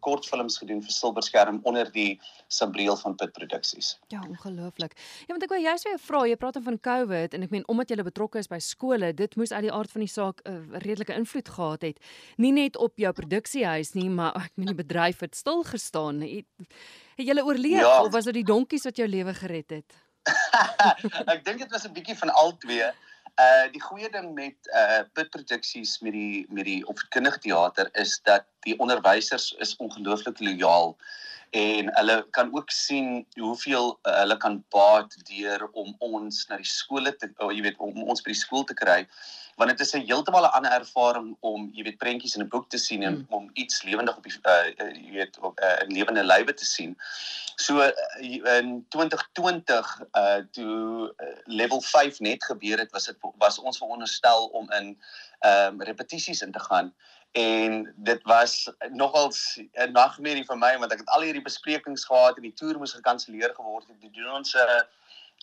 kortfilms 0.00 0.58
gedoen 0.58 0.82
vir 0.82 0.92
silberskerm 0.92 1.60
onder 1.62 1.90
die 1.92 2.20
sambreel 2.48 2.96
van 2.96 3.14
Pit 3.14 3.32
Produksies. 3.32 3.98
Ja, 4.08 4.20
ongelooflik. 4.28 4.94
Ja, 5.26 5.34
want 5.34 5.42
ek 5.42 5.50
wou 5.50 5.60
juist 5.60 5.84
weer 5.84 5.98
vra, 5.98 6.26
jy 6.26 6.36
praat 6.36 6.58
van 6.62 6.80
COVID 6.80 7.34
en 7.34 7.42
ek 7.42 7.50
meen 7.50 7.68
omdat 7.68 7.90
jy 7.90 8.02
betrokke 8.02 8.38
is 8.38 8.48
by 8.48 8.58
skole, 8.58 9.12
dit 9.14 9.36
moes 9.36 9.52
uit 9.52 9.62
die 9.62 9.72
aard 9.72 9.90
van 9.90 10.00
die 10.00 10.08
saak 10.08 10.40
'n 10.44 10.50
uh, 10.50 10.78
redelike 10.78 11.14
invloed 11.14 11.48
gehad 11.48 11.82
het. 11.82 11.98
Nie 12.36 12.52
net 12.52 12.76
op 12.76 12.96
jou 12.96 13.12
produksiehuis 13.12 13.94
nie, 13.94 14.08
maar 14.10 14.36
ek 14.36 14.52
meen 14.54 14.74
die 14.74 14.84
bedryf 14.84 15.20
het 15.20 15.34
stil 15.34 15.64
gestaan. 15.64 16.20
Het, 16.20 16.46
het 17.18 17.28
jy 17.28 17.42
oorleef 17.42 17.82
ja. 17.82 18.00
of 18.02 18.12
was 18.14 18.28
dit 18.30 18.40
die 18.40 18.46
donkies 18.46 18.86
wat 18.88 18.96
jou 18.96 19.08
lewe 19.08 19.34
gered 19.34 19.78
het? 19.80 20.00
ek 21.34 21.44
dink 21.44 21.62
dit 21.64 21.70
was 21.70 21.86
'n 21.86 21.94
bietjie 21.96 22.18
van 22.18 22.32
al 22.42 22.56
twee. 22.64 22.88
Uh 23.38 23.66
die 23.72 23.82
goeie 23.82 24.10
ding 24.10 24.34
met 24.34 24.70
uh 24.74 25.02
pit 25.12 25.30
produksies 25.30 25.98
met 26.00 26.12
die 26.12 26.46
met 26.50 26.64
die 26.64 26.82
opvoedkundige 26.86 27.38
teater 27.46 27.90
is 27.92 28.20
dat 28.22 28.46
die 28.66 28.78
onderwysers 28.78 29.52
is 29.58 29.76
ongelooflik 29.76 30.40
lojaal 30.40 30.96
en 31.50 31.88
hulle 31.96 32.26
kan 32.30 32.50
ook 32.52 32.70
sien 32.70 33.26
hoeveel 33.34 33.98
uh, 34.02 34.18
hulle 34.18 34.36
kan 34.36 34.64
baat 34.68 35.14
deur 35.30 35.68
om 35.72 35.94
ons 35.98 36.46
na 36.48 36.56
die 36.60 36.68
skole 36.68 37.14
te 37.16 37.30
oh, 37.38 37.52
jy 37.52 37.62
weet 37.64 37.78
om 37.78 38.02
ons 38.04 38.20
by 38.22 38.34
die 38.34 38.40
skool 38.40 38.64
te 38.68 38.76
kry 38.76 39.06
want 39.58 39.70
dit 39.70 39.80
is 39.80 39.92
'n 39.92 40.06
heeltemal 40.06 40.44
'n 40.46 40.56
ander 40.56 40.72
ervaring 40.72 41.36
om 41.40 41.70
jy 41.74 41.82
weet 41.82 41.98
prentjies 41.98 42.36
in 42.36 42.42
'n 42.42 42.48
boek 42.48 42.68
te 42.70 42.78
sien 42.78 43.02
en 43.02 43.14
mm. 43.14 43.26
om 43.28 43.50
iets 43.52 43.82
lewendig 43.82 44.16
op 44.16 44.22
die 44.22 44.34
uh, 44.42 44.66
jy 45.06 45.12
weet 45.12 45.38
op 45.38 45.58
'n 45.58 45.64
uh, 45.64 45.88
lewende 45.96 46.24
lywe 46.24 46.54
te 46.54 46.64
sien. 46.64 46.96
So 47.56 47.82
uh, 47.82 47.90
in 48.56 48.86
2020 48.88 50.00
uh 50.12 50.40
toe 50.50 51.14
uh, 51.16 51.36
level 51.44 51.80
5 51.80 52.20
net 52.20 52.44
gebeur 52.44 52.78
het 52.78 52.90
was 52.90 53.04
dit 53.04 53.16
was 53.38 53.58
ons 53.58 53.78
veronderstel 53.78 54.46
om 54.46 54.70
in 54.70 54.98
ehm 55.38 55.74
um, 55.74 55.82
repetisies 55.82 56.42
in 56.42 56.52
te 56.52 56.60
gaan 56.60 56.94
en 57.32 57.94
dit 57.96 58.22
was 58.22 58.70
nogals 58.90 59.60
'n 59.72 59.92
nagmerrie 59.92 60.44
vir 60.44 60.58
my 60.58 60.78
want 60.78 60.92
ek 60.92 60.98
het 60.98 61.08
al 61.08 61.26
hierdie 61.26 61.42
besprekings 61.42 62.04
gehad 62.04 62.36
en 62.36 62.42
die 62.42 62.54
toer 62.54 62.78
moes 62.78 62.92
gekanselleer 62.92 63.54
geword 63.54 63.88
het. 63.88 64.00
Dit 64.00 64.14
doen 64.14 64.32
ons 64.32 64.54
'n 64.54 64.86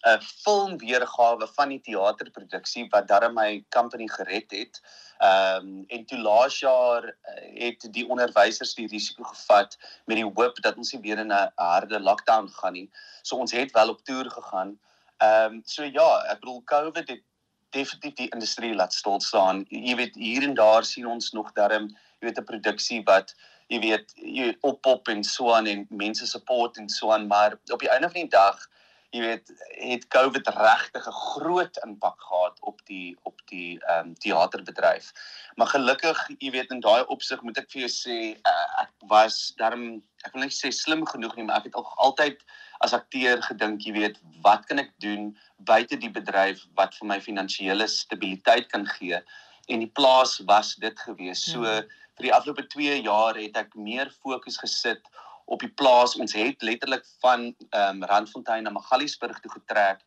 'n 0.03 0.21
film 0.21 0.77
weergawe 0.77 1.47
van 1.47 1.69
die 1.69 1.81
teaterproduksie 1.81 2.88
wat 2.89 3.07
darm 3.07 3.33
my 3.33 3.65
company 3.69 4.07
gered 4.07 4.51
het. 4.51 4.81
Ehm 5.18 5.68
um, 5.68 5.83
en 5.88 6.06
toe 6.06 6.19
laas 6.19 6.59
jaar 6.59 7.04
eh, 7.07 7.68
het 7.68 7.87
die 7.92 8.07
onderwysers 8.07 8.73
die 8.75 8.87
risiko 8.87 9.23
gevat 9.23 9.78
met 10.06 10.18
die 10.18 10.25
hoop 10.25 10.61
dat 10.61 10.78
ons 10.78 10.92
nie 10.94 11.02
weer 11.02 11.19
in 11.23 11.31
'n 11.31 11.52
harde 11.56 11.99
lockdown 11.99 12.47
gaan 12.47 12.73
nie. 12.73 12.90
So 13.21 13.37
ons 13.37 13.52
het 13.52 13.71
wel 13.71 13.90
op 13.90 14.04
toer 14.04 14.30
gegaan. 14.31 14.80
Ehm 15.18 15.54
um, 15.54 15.61
so 15.66 15.83
ja, 15.83 16.09
ek 16.31 16.40
bedoel 16.40 16.61
COVID 16.64 17.07
het 17.07 17.23
definitief 17.69 18.14
die 18.14 18.30
industrie 18.30 18.75
laat 18.75 18.94
stil 18.94 19.19
staan. 19.21 19.66
Jy 19.69 19.95
weet 19.95 20.16
hier 20.16 20.44
en 20.44 20.54
daar 20.54 20.83
sien 20.83 21.07
ons 21.07 21.31
nog 21.31 21.52
darm, 21.52 21.87
jy 22.19 22.28
weet 22.28 22.40
'n 22.40 22.49
produksie 22.52 23.02
wat 23.04 23.35
jy 23.68 23.80
weet 23.80 24.14
jy 24.16 24.57
oppop 24.61 25.07
en 25.07 25.23
so 25.23 25.54
aan 25.54 25.68
en 25.68 25.85
mense 25.90 26.28
support 26.28 26.78
en 26.78 26.90
so 26.90 27.11
aan, 27.11 27.28
maar 27.28 27.57
op 27.73 27.80
die 27.80 27.90
einde 27.90 28.09
van 28.09 28.21
die 28.21 28.30
dag 28.30 28.68
jy 29.16 29.22
weet 29.24 29.52
het 29.86 30.07
COVID 30.12 30.48
regtig 30.57 31.07
'n 31.07 31.19
groot 31.31 31.78
impak 31.86 32.19
gehad 32.22 32.57
op 32.72 32.81
die 32.90 33.18
op 33.24 33.40
die 33.52 33.80
ehm 33.80 34.12
um, 34.12 34.14
teaterbedryf. 34.24 35.12
Maar 35.56 35.68
gelukkig, 35.68 36.19
jy 36.40 36.52
weet 36.52 36.72
in 36.72 36.84
daai 36.84 37.06
opsig 37.16 37.42
moet 37.42 37.57
ek 37.57 37.72
vir 37.72 37.86
jou 37.86 37.92
sê 37.92 38.18
uh, 38.36 38.68
ek 38.84 38.92
was 39.12 39.54
darm 39.62 40.04
ek 40.26 40.34
wil 40.34 40.42
net 40.42 40.54
sê 40.54 40.72
slim 40.74 41.06
genoeg 41.06 41.36
nie, 41.36 41.45
maar 41.45 41.62
ek 41.62 41.69
het 41.69 41.76
al 41.80 41.88
altyd 42.07 42.42
as 42.84 42.94
akteur 42.94 43.42
gedink, 43.42 43.86
jy 43.86 43.94
weet, 43.94 44.18
wat 44.44 44.66
kan 44.69 44.80
ek 44.81 44.92
doen 45.00 45.30
buite 45.69 45.98
die 46.02 46.12
bedryf 46.12 46.66
wat 46.76 46.95
vir 47.00 47.07
my 47.07 47.19
finansiële 47.22 47.88
stabiliteit 47.88 48.68
kan 48.72 48.88
gee? 48.98 49.22
En 49.69 49.80
die 49.80 49.92
plaas 50.00 50.40
was 50.50 50.76
dit 50.81 51.00
gewees. 51.00 51.45
So 51.52 51.64
ja. 51.64 51.84
vir 52.18 52.30
die 52.30 52.34
afgelope 52.34 52.68
2 52.72 53.02
jaar 53.04 53.36
het 53.36 53.57
ek 53.57 53.76
meer 53.76 54.12
fokus 54.24 54.57
gesit 54.57 55.02
op 55.04 55.24
die 55.45 55.71
plaas. 55.71 56.16
Ons 56.16 56.33
het 56.33 56.61
letterlik 56.61 57.06
van 57.19 57.56
ehm 57.69 58.02
um, 58.02 58.04
Randfontein 58.04 58.64
na 58.64 58.69
Magaliesburg 58.69 59.40
toe 59.40 59.52
getrek 59.52 60.02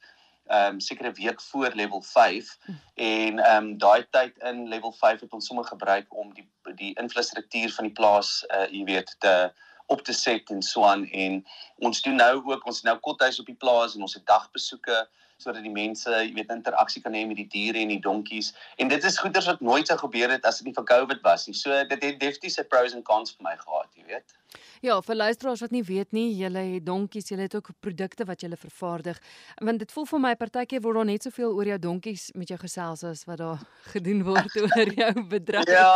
ehm 0.49 0.75
um, 0.75 0.80
sekere 0.80 1.12
week 1.12 1.40
voor 1.42 1.71
level 1.75 2.02
5 2.02 2.59
hm. 2.61 2.73
en 2.95 3.38
ehm 3.38 3.64
um, 3.64 3.78
daai 3.78 4.07
tyd 4.11 4.38
in 4.38 4.68
level 4.68 4.92
5 4.92 5.21
het 5.21 5.33
ons 5.33 5.47
sommer 5.47 5.64
gebruik 5.64 6.16
om 6.16 6.35
die 6.35 6.49
die 6.75 6.95
infrastruktuur 7.00 7.73
van 7.73 7.85
die 7.85 7.92
plaas 7.92 8.45
uh 8.49 8.66
jy 8.71 8.85
weet 8.85 9.16
te 9.18 9.52
op 9.87 10.02
te 10.02 10.12
set 10.12 10.50
en 10.50 10.62
so 10.62 10.85
aan 10.85 11.04
en 11.07 11.45
ons 11.76 12.02
doen 12.02 12.16
nou 12.16 12.42
ook 12.45 12.66
ons 12.66 12.83
nou 12.83 12.97
kothuis 12.99 13.40
op 13.40 13.47
die 13.47 13.61
plaas 13.64 13.95
en 13.95 14.02
ons 14.02 14.14
het 14.14 14.26
dagbesoeke 14.26 15.09
sodat 15.38 15.62
die 15.62 15.73
mense, 15.73 16.11
jy 16.11 16.33
weet, 16.35 16.50
interaksie 16.50 17.02
kan 17.02 17.14
hê 17.14 17.23
met 17.28 17.38
die 17.38 17.47
diere 17.52 17.78
en 17.78 17.92
die 17.92 18.00
donkies. 18.02 18.50
En 18.83 18.90
dit 18.90 19.04
is 19.07 19.18
goeders 19.23 19.47
wat 19.47 19.62
nooit 19.62 19.87
sou 19.87 19.99
gebeur 20.00 20.35
het 20.35 20.47
as 20.49 20.59
dit 20.59 20.71
nie 20.71 20.75
vir 20.75 20.87
COVID 20.90 21.23
was 21.26 21.47
nie. 21.47 21.54
So 21.54 21.71
dit 21.92 22.02
het 22.02 22.18
definitief 22.18 22.57
sy 22.57 22.66
pros 22.66 22.97
en 22.97 23.07
cons 23.07 23.37
vir 23.37 23.47
my 23.47 23.54
gehad, 23.61 23.88
jy 23.95 24.07
weet. 24.11 24.35
Ja, 24.83 24.97
vir 25.04 25.18
luisteraars 25.18 25.62
wat 25.62 25.75
nie 25.75 25.83
weet 25.85 26.14
nie, 26.16 26.26
julle 26.38 26.62
het 26.73 26.85
donkies, 26.87 27.28
julle 27.30 27.45
het 27.47 27.54
ook 27.54 27.71
produkte 27.85 28.26
wat 28.26 28.42
julle 28.42 28.59
vervaardig. 28.59 29.18
Want 29.62 29.83
dit 29.85 29.95
voel 29.95 30.07
vir 30.11 30.23
my 30.25 30.35
partykeer 30.40 30.83
word 30.83 31.00
daar 31.00 31.09
net 31.11 31.26
soveel 31.26 31.54
oor 31.54 31.71
jou 31.73 31.78
donkies 31.87 32.28
met 32.35 32.50
jou 32.50 32.59
gesels 32.62 33.04
as 33.07 33.25
wat 33.30 33.42
daar 33.42 33.62
gedoen 33.95 34.25
word 34.26 34.59
oor 34.64 34.95
jou 35.02 35.12
bedryf. 35.30 35.71
Ja, 35.71 35.88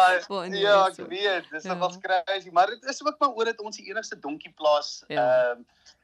ja, 0.54 0.78
ek 0.86 1.02
weet, 1.10 1.50
dis 1.50 1.66
ja. 1.66 1.74
nogal 1.74 1.98
crazy, 2.02 2.54
maar 2.54 2.70
dit 2.74 2.90
is 2.90 3.02
ook 3.02 3.18
maar 3.18 3.34
oor 3.34 3.50
dit 3.50 3.62
ons 3.62 3.78
die 3.78 3.90
enigste 3.90 4.18
donkieplaas 4.18 5.00
ehm 5.08 5.18
ja. 5.18 5.54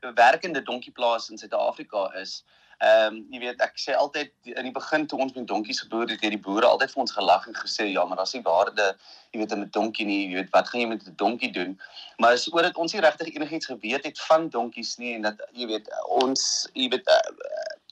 uh, 0.03 0.15
werkende 0.15 0.63
donkieplaas 0.63 1.31
in 1.31 1.39
Suid-Afrika 1.39 2.09
is. 2.19 2.43
Ehm 2.43 2.57
um, 2.85 3.19
jy 3.33 3.41
weet 3.43 3.63
ek 3.65 3.79
sê 3.81 3.95
altyd 3.99 4.31
in 4.55 4.69
die 4.69 4.75
begin 4.75 5.07
toe 5.07 5.19
ons 5.23 5.35
met 5.35 5.47
donkies 5.47 5.81
geboer 5.85 6.09
het, 6.13 6.23
het 6.23 6.35
die 6.35 6.43
boere 6.43 6.67
altyd 6.67 6.93
vir 6.95 7.03
ons 7.05 7.17
gelag 7.17 7.47
en 7.51 7.57
gesê 7.59 7.89
ja, 7.91 8.05
maar 8.05 8.21
daar's 8.21 8.35
nie 8.37 8.45
waarde, 8.47 8.93
jy 9.33 9.41
weet, 9.41 9.53
in 9.53 9.65
'n 9.65 9.71
donkie 9.75 10.07
nie, 10.07 10.21
jy 10.29 10.35
weet, 10.41 10.53
wat 10.55 10.69
gaan 10.69 10.81
jy 10.81 10.87
met 10.87 11.07
'n 11.07 11.17
donkie 11.17 11.53
doen? 11.53 11.79
Maar 12.19 12.33
as 12.39 12.49
oor 12.53 12.63
dit 12.63 12.77
ons 12.77 12.93
nie 12.93 13.03
regtig 13.03 13.35
enigiets 13.35 13.67
geweet 13.67 14.05
het 14.05 14.21
van 14.29 14.49
donkies 14.49 14.97
nie 14.99 15.15
en 15.15 15.23
dat 15.23 15.43
jy 15.53 15.67
weet 15.67 15.91
ons 16.09 16.69
jy 16.75 16.89
weet 16.89 17.07
uh, 17.09 17.21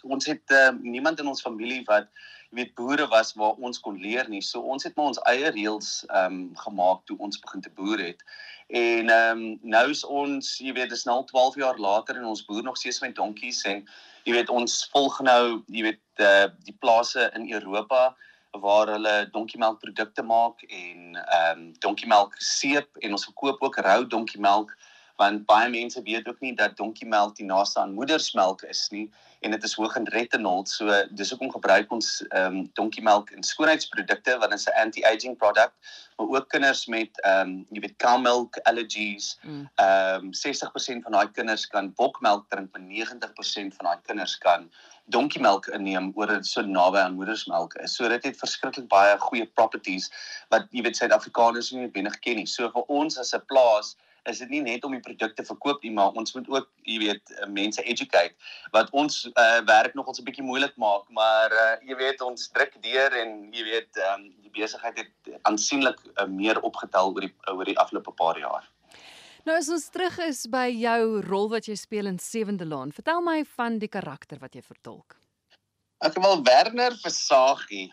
ons 0.03 0.27
het 0.27 0.51
uh, 0.51 0.71
niemand 0.81 1.21
in 1.21 1.27
ons 1.27 1.43
familie 1.43 1.83
wat 1.87 2.09
jy 2.51 2.63
weet 2.63 2.75
boere 2.79 3.07
was 3.11 3.35
waar 3.35 3.59
ons 3.59 3.81
kon 3.81 3.99
leer 3.99 4.29
nie. 4.29 4.43
So 4.43 4.61
ons 4.61 4.85
het 4.87 4.95
maar 4.97 5.11
ons 5.13 5.23
eie 5.27 5.51
reëls 5.51 6.05
ehm 6.09 6.33
um, 6.33 6.57
gemaak 6.57 7.03
toe 7.05 7.19
ons 7.19 7.41
begin 7.43 7.61
te 7.61 7.71
boer 7.75 7.99
het. 7.99 8.23
En 8.69 9.11
ehm 9.11 9.39
um, 9.39 9.59
nou 9.63 9.91
is 9.91 10.05
ons, 10.05 10.59
jy 10.59 10.73
weet, 10.73 10.91
dis 10.91 11.05
nou 11.05 11.25
12 11.25 11.57
jaar 11.57 11.79
later 11.79 12.17
en 12.17 12.25
ons 12.25 12.45
boer 12.45 12.63
nog 12.63 12.79
steeds 12.79 13.01
met 13.01 13.15
donkies 13.15 13.63
en 13.65 13.85
jy 14.27 14.35
weet 14.35 14.51
ons 14.51 14.81
volg 14.93 15.21
nou 15.23 15.63
jy 15.71 15.87
weet 15.87 16.25
uh, 16.25 16.49
die 16.67 16.75
plase 16.83 17.31
in 17.39 17.47
Europa 17.53 18.11
waar 18.57 18.89
hulle 18.89 19.15
donkiemelkprodukte 19.35 20.25
maak 20.27 20.63
en 20.67 21.17
ehm 21.21 21.63
um, 21.63 21.65
donkiemelk 21.85 22.35
seep 22.43 23.03
en 23.05 23.17
ons 23.17 23.27
verkoop 23.29 23.63
ook 23.63 23.81
rou 23.87 24.01
donkiemelk 24.07 24.73
want 25.21 25.47
baie 25.49 25.69
mense 25.73 26.03
weet 26.03 26.29
ook 26.29 26.41
nie 26.45 26.55
dat 26.57 26.77
donkiemelk 26.77 27.37
die 27.37 27.49
naaste 27.49 27.81
aan 27.81 27.95
moedersmelk 27.97 28.65
is 28.73 28.87
nie 28.91 29.07
en 29.47 29.55
dit 29.55 29.67
is 29.69 29.77
hoog 29.79 29.95
in 30.01 30.09
retinol 30.15 30.65
so 30.71 30.97
dis 31.21 31.31
hoekom 31.35 31.53
gebruik 31.55 31.93
ons 31.99 32.11
ehm 32.27 32.59
um, 32.59 32.59
donkiemelk 32.81 33.31
in 33.37 33.47
skoonheidsprodukte 33.47 34.39
want 34.43 34.55
dit 34.55 34.61
is 34.61 34.69
'n 34.73 34.81
anti-aging 34.85 35.37
product 35.43 35.95
maar 36.17 36.29
ook 36.35 36.49
kinders 36.55 36.87
met 36.97 37.23
ehm 37.23 37.41
um, 37.41 37.55
jy 37.71 37.85
weet 37.87 37.97
cow 38.07 38.19
milk 38.21 38.59
allergies 38.73 39.39
mm. 39.43 39.69
ehm 39.87 40.25
mm. 40.25 40.33
um, 40.35 40.35
60% 40.43 41.07
van 41.07 41.19
daai 41.19 41.31
kinders 41.39 41.67
kan 41.77 41.93
bokmelk 42.03 42.51
drink 42.51 42.69
maar 42.73 42.87
90% 42.91 43.79
van 43.79 43.91
daai 43.91 44.01
kinders 44.11 44.39
kan 44.39 44.71
donkiemelk 45.07 45.69
inneem 45.77 46.11
oor 46.19 46.31
dit 46.35 46.47
so 46.47 46.63
naby 46.67 46.99
aan 46.99 47.15
moedersmelk 47.19 47.77
is. 47.85 47.95
So 47.95 48.09
dit 48.11 48.25
het 48.27 48.39
verskriklik 48.39 48.89
baie 48.91 49.15
goeie 49.23 49.47
properties 49.59 50.11
wat 50.55 50.67
jy 50.75 50.83
weet 50.87 50.99
Suid-Afrikaners 50.99 51.71
nie 51.73 51.85
noodwendig 51.85 52.19
ken 52.25 52.41
nie. 52.41 52.47
So 52.51 52.71
vir 52.75 52.91
ons 53.01 53.19
as 53.23 53.35
'n 53.35 53.45
plaas 53.47 53.95
is 54.31 54.39
dit 54.43 54.53
nie 54.53 54.63
net 54.65 54.85
om 54.85 54.95
die 54.95 55.03
produkte 55.03 55.45
verkoop 55.47 55.83
nie, 55.85 55.93
maar 55.95 56.17
ons 56.19 56.35
moet 56.37 56.49
ook, 56.51 56.69
jy 56.89 56.99
weet, 57.05 57.33
eh, 57.37 57.49
mense 57.49 57.83
educate 57.83 58.35
wat 58.75 58.91
ons 58.93 59.25
uh, 59.33 59.61
werk 59.69 59.95
nog 59.95 60.07
ons 60.11 60.21
'n 60.21 60.27
bietjie 60.27 60.45
moeilik 60.45 60.77
maak, 60.77 61.05
maar 61.11 61.53
uh, 61.53 61.75
jy 61.87 61.97
weet 61.97 62.23
ons 62.23 62.49
druk 62.55 62.75
deur 62.83 63.13
en 63.23 63.53
jy 63.53 63.65
weet 63.65 64.01
um, 64.11 64.31
die 64.43 64.51
besigheid 64.51 64.99
het 64.99 65.41
aansienlik 65.43 66.01
uh, 66.17 66.27
meer 66.27 66.61
opgetel 66.61 67.15
oor 67.15 67.29
die 67.29 67.35
oor 67.53 67.65
die 67.65 67.79
afgelope 67.79 68.13
paar 68.13 68.39
jaar. 68.39 68.65
Nou 69.47 69.57
as 69.57 69.69
ons 69.71 69.89
terug 69.95 70.19
is 70.27 70.47
by 70.51 70.67
jou 70.75 71.21
rol 71.23 71.49
wat 71.49 71.69
jy 71.69 71.77
speel 71.79 72.07
in 72.07 72.19
Sewende 72.19 72.67
Laan, 72.67 72.91
vertel 72.93 73.23
my 73.23 73.45
van 73.57 73.79
die 73.79 73.89
karakter 73.89 74.39
wat 74.43 74.55
jy 74.55 74.63
vertolk. 74.63 75.15
Ek 76.03 76.19
wil 76.19 76.43
Werner 76.43 76.97
Versagie 76.99 77.93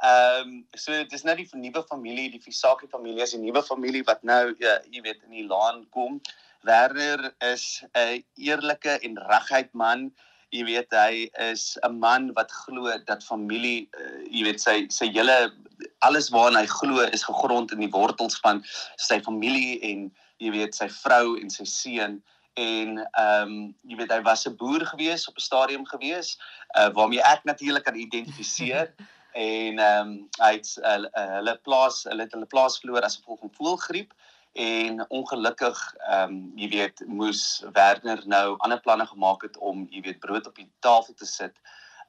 Ehm 0.00 0.48
um, 0.48 0.66
so 0.72 0.92
dit 0.92 1.12
is 1.12 1.22
nou 1.28 1.34
die 1.36 1.48
nuwe 1.60 1.82
familie, 1.88 2.30
die 2.32 2.40
Visaki 2.40 2.86
familie, 2.88 3.22
is 3.22 3.34
'n 3.36 3.44
nuwe 3.44 3.62
familie 3.62 4.02
wat 4.08 4.22
nou 4.22 4.54
ja, 4.58 4.78
jy 4.90 5.02
weet 5.04 5.20
in 5.28 5.34
die 5.36 5.46
laan 5.46 5.84
kom. 5.90 6.20
Werner 6.64 7.34
is 7.52 7.84
'n 7.92 8.24
eerlike 8.36 8.96
en 9.04 9.18
regheid 9.28 9.72
man. 9.74 10.10
Jy 10.48 10.64
weet 10.64 10.90
hy 10.90 11.28
is 11.50 11.76
'n 11.84 11.98
man 11.98 12.32
wat 12.32 12.50
glo 12.50 12.88
dat 13.04 13.24
familie, 13.24 13.88
uh, 14.00 14.24
jy 14.30 14.44
weet 14.44 14.60
sy 14.60 14.86
sy 14.88 15.12
hele 15.12 15.52
alles 15.98 16.30
waarna 16.30 16.60
hy 16.60 16.66
glo 16.66 17.04
is 17.12 17.24
gegrond 17.24 17.72
in 17.72 17.80
die 17.80 17.92
wortels 17.92 18.40
van 18.40 18.64
sy 18.96 19.20
familie 19.20 19.80
en 19.80 20.10
jy 20.38 20.50
weet 20.50 20.74
sy 20.74 20.88
vrou 20.88 21.36
en 21.36 21.50
sy 21.50 21.64
seun 21.64 22.22
en 22.56 22.98
ehm 22.98 23.52
um, 23.52 23.74
jy 23.84 23.96
weet 23.96 24.12
hy 24.12 24.22
was 24.22 24.46
'n 24.48 24.56
boer 24.56 24.86
gewees 24.86 25.28
op 25.28 25.36
'n 25.36 25.40
stadium 25.40 25.86
gewees 25.86 26.38
uh, 26.78 26.88
waarmee 26.88 27.22
ek 27.22 27.44
natuurlik 27.44 27.84
kan 27.84 27.94
identifiseer 27.96 28.88
en 29.32 29.78
ehm 29.78 30.08
um, 30.08 30.28
hy 30.42 30.52
het 30.56 30.70
uh, 30.82 30.98
hulle 31.36 31.56
plaas 31.62 32.04
hulle 32.08 32.26
het 32.26 32.32
hulle 32.32 32.46
plaas 32.46 32.78
verloor 32.82 33.06
as 33.06 33.16
gevolg 33.20 33.40
van 33.40 33.54
voelgriep 33.58 34.14
en 34.52 35.04
ongelukkig 35.08 35.82
ehm 35.98 36.34
um, 36.34 36.52
jy 36.56 36.68
weet 36.68 37.02
moes 37.06 37.42
Werner 37.72 38.22
nou 38.26 38.56
ander 38.58 38.80
planne 38.80 39.06
gemaak 39.06 39.42
het 39.42 39.56
om 39.56 39.86
jy 39.90 40.02
weet 40.02 40.20
brood 40.20 40.46
op 40.46 40.56
die 40.56 40.70
tafel 40.80 41.14
te 41.14 41.26
sit 41.26 41.56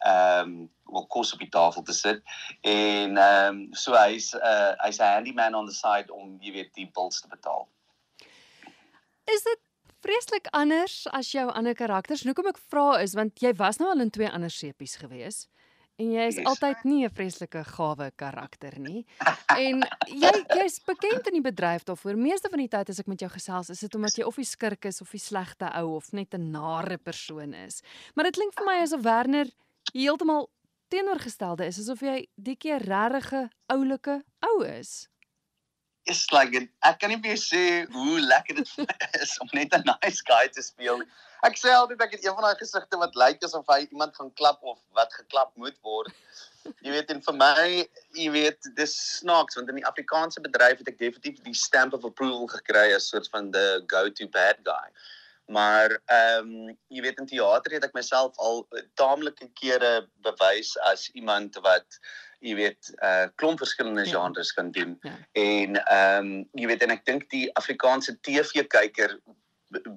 ehm 0.02 0.50
um, 0.50 0.70
wel 0.92 1.06
kos 1.08 1.34
op 1.34 1.40
die 1.40 1.50
tafel 1.50 1.84
te 1.84 1.94
sit 1.94 2.24
en 2.62 3.18
ehm 3.18 3.48
um, 3.48 3.68
so 3.72 3.94
hy's 3.94 4.34
uh, 4.34 4.74
hy's 4.82 5.00
'n 5.00 5.14
handyman 5.14 5.56
on 5.56 5.66
the 5.66 5.74
side 5.74 6.14
om 6.14 6.38
jy 6.42 6.52
weet 6.52 6.74
die 6.74 6.90
bills 6.94 7.22
te 7.22 7.28
betaal. 7.28 7.68
Is 9.26 9.44
dit 9.44 9.60
vreeslik 10.02 10.48
anders 10.52 11.08
as 11.08 11.32
jou 11.32 11.52
ander 11.52 11.74
karakters? 11.74 12.24
Hoekom 12.24 12.48
ek 12.48 12.58
vra 12.58 13.02
is 13.02 13.14
want 13.14 13.40
jy 13.40 13.54
was 13.54 13.78
nou 13.78 13.90
al 13.90 14.02
in 14.02 14.10
twee 14.10 14.30
ander 14.30 14.50
sepies 14.50 14.96
gewees. 14.96 15.48
En 16.02 16.10
jy 16.10 16.24
is 16.32 16.40
yes. 16.40 16.48
altyd 16.50 16.84
nie 16.90 17.04
'n 17.06 17.14
vreeslike 17.14 17.64
gawe 17.76 18.12
karakter 18.16 18.80
nie. 18.80 19.06
En 19.54 19.84
jy 20.08 20.32
jy's 20.58 20.80
bekend 20.86 21.28
in 21.28 21.38
die 21.38 21.46
bedryf 21.46 21.84
daarvoor. 21.86 22.18
Meeste 22.18 22.50
van 22.50 22.64
die 22.64 22.72
tyd 22.72 22.90
as 22.90 23.00
ek 23.00 23.08
met 23.08 23.20
jou 23.20 23.30
gesels, 23.30 23.70
is 23.70 23.80
dit 23.80 23.96
omdat 23.96 24.18
jy 24.18 24.26
of 24.26 24.38
'n 24.38 24.44
skurk 24.44 24.86
is 24.86 25.02
of 25.02 25.14
'n 25.14 25.20
slegte 25.20 25.70
ou 25.78 25.96
of 25.96 26.12
net 26.12 26.34
'n 26.34 26.52
nare 26.52 26.98
persoon 26.98 27.54
is. 27.54 27.82
Maar 28.16 28.26
dit 28.26 28.36
klink 28.36 28.54
vir 28.54 28.66
my 28.66 28.82
asof 28.82 29.02
Werner 29.02 29.48
heeltemal 29.94 30.50
teenoorgestelde 30.90 31.66
is, 31.66 31.80
asof 31.80 32.02
jy 32.02 32.28
die 32.36 32.56
keer 32.56 32.82
regte 32.82 33.50
oulike 33.68 34.24
ou 34.40 34.66
is. 34.66 35.11
Is 36.10 36.26
like 36.32 36.70
ek 36.84 37.00
kan 37.00 37.10
nie 37.10 37.20
meer 37.22 37.38
sê 37.38 37.86
hoe 37.94 38.20
lekker 38.20 38.56
dit 38.56 38.72
is 39.22 39.38
om 39.40 39.50
net 39.54 39.76
'n 39.76 39.86
nice 39.86 40.24
guy 40.26 40.48
te 40.48 40.62
speel 40.62 41.06
ek 41.48 41.58
sê 41.58 41.74
altyd 41.74 42.02
ek 42.06 42.16
het 42.16 42.26
een 42.26 42.36
van 42.38 42.46
daai 42.46 42.60
gesigte 42.60 42.98
wat 43.02 43.18
lyk 43.18 43.44
asof 43.46 43.70
hy 43.74 43.82
iemand 43.90 44.16
gaan 44.18 44.34
klap 44.38 44.62
of 44.62 44.80
wat 44.98 45.14
geklap 45.18 45.54
moet 45.58 45.78
word. 45.86 46.14
Jy 46.86 46.94
weet 46.94 47.10
en 47.14 47.22
vir 47.26 47.38
my, 47.38 47.70
jy 48.18 48.28
weet, 48.34 48.70
dis 48.78 48.94
snaaks 49.18 49.58
want 49.58 49.72
in 49.74 49.80
die 49.82 49.88
Afrikaanse 49.90 50.44
bedryf 50.44 50.84
het 50.84 50.92
ek 50.94 51.00
definitief 51.00 51.42
die 51.46 51.58
stamp 51.58 51.98
of 51.98 52.06
approval 52.06 52.46
gekry 52.52 52.92
as 52.94 53.10
soort 53.10 53.30
van 53.34 53.50
the 53.56 53.82
go-to 53.90 54.30
bad 54.36 54.62
guy. 54.68 54.94
Maar 55.52 55.98
ehm 56.14 56.52
um, 56.54 56.76
jy 56.94 57.02
weet 57.08 57.18
in 57.20 57.30
teater 57.32 57.74
het 57.76 57.88
ek 57.90 57.98
myself 57.98 58.38
al 58.38 58.62
taamlike 59.02 59.50
kere 59.58 60.06
bewys 60.28 60.78
as 60.94 61.10
iemand 61.18 61.58
wat 61.66 61.98
jy 62.42 62.56
weet 62.58 62.90
uh, 63.06 63.28
klomp 63.42 63.62
verskillende 63.62 64.06
ja. 64.06 64.14
genres 64.16 64.54
kan 64.58 64.72
doen. 64.72 64.98
Ja. 65.06 65.18
En 65.38 65.78
ehm 65.84 66.32
um, 66.32 66.34
jy 66.58 66.72
weet 66.74 66.86
en 66.88 66.96
ek 66.98 67.06
dink 67.06 67.30
die 67.34 67.48
Afrikaanse 67.60 68.18
TV-kyker 68.26 69.20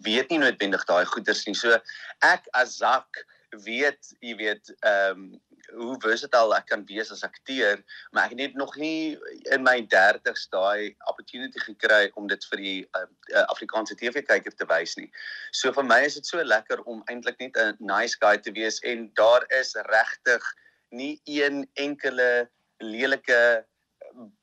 weet 0.07 0.31
nie 0.31 0.39
noodwendig 0.39 0.85
daai 0.89 1.05
goeders 1.11 1.45
nie. 1.49 1.57
So 1.59 1.79
ek 2.23 2.47
as 2.61 2.77
Zak 2.79 3.25
weet, 3.65 4.15
jy 4.21 4.37
weet, 4.41 4.75
ehm 4.83 5.27
um, 5.27 5.43
hoe 5.75 5.95
versatile 6.03 6.53
ek 6.55 6.67
kan 6.69 6.83
wees 6.87 7.09
as 7.11 7.23
akteur, 7.25 7.81
maar 8.13 8.29
ek 8.29 8.35
het 8.39 8.57
nog 8.59 8.75
nie 8.77 9.17
in 9.55 9.63
my 9.65 9.79
30's 9.91 10.45
daai 10.53 10.93
opportunity 11.11 11.59
gekry 11.65 12.11
om 12.21 12.29
dit 12.31 12.45
vir 12.51 12.61
die 12.61 12.77
uh, 12.99 13.07
uh, 13.33 13.47
Afrikaanse 13.49 13.97
TV-kyker 13.99 14.55
te 14.55 14.69
wys 14.71 14.93
nie. 15.01 15.09
So 15.57 15.73
vir 15.73 15.87
my 15.89 16.03
is 16.05 16.19
dit 16.21 16.29
so 16.29 16.45
lekker 16.45 16.85
om 16.85 17.01
eintlik 17.11 17.41
net 17.41 17.57
'n 17.57 17.81
nice 17.81 18.21
guy 18.21 18.37
te 18.37 18.53
wees 18.53 18.79
en 18.85 19.09
daar 19.17 19.49
is 19.61 19.75
regtig 19.89 20.45
nie 20.95 21.19
een 21.25 21.65
enkele 21.75 22.47
lelike 22.79 23.65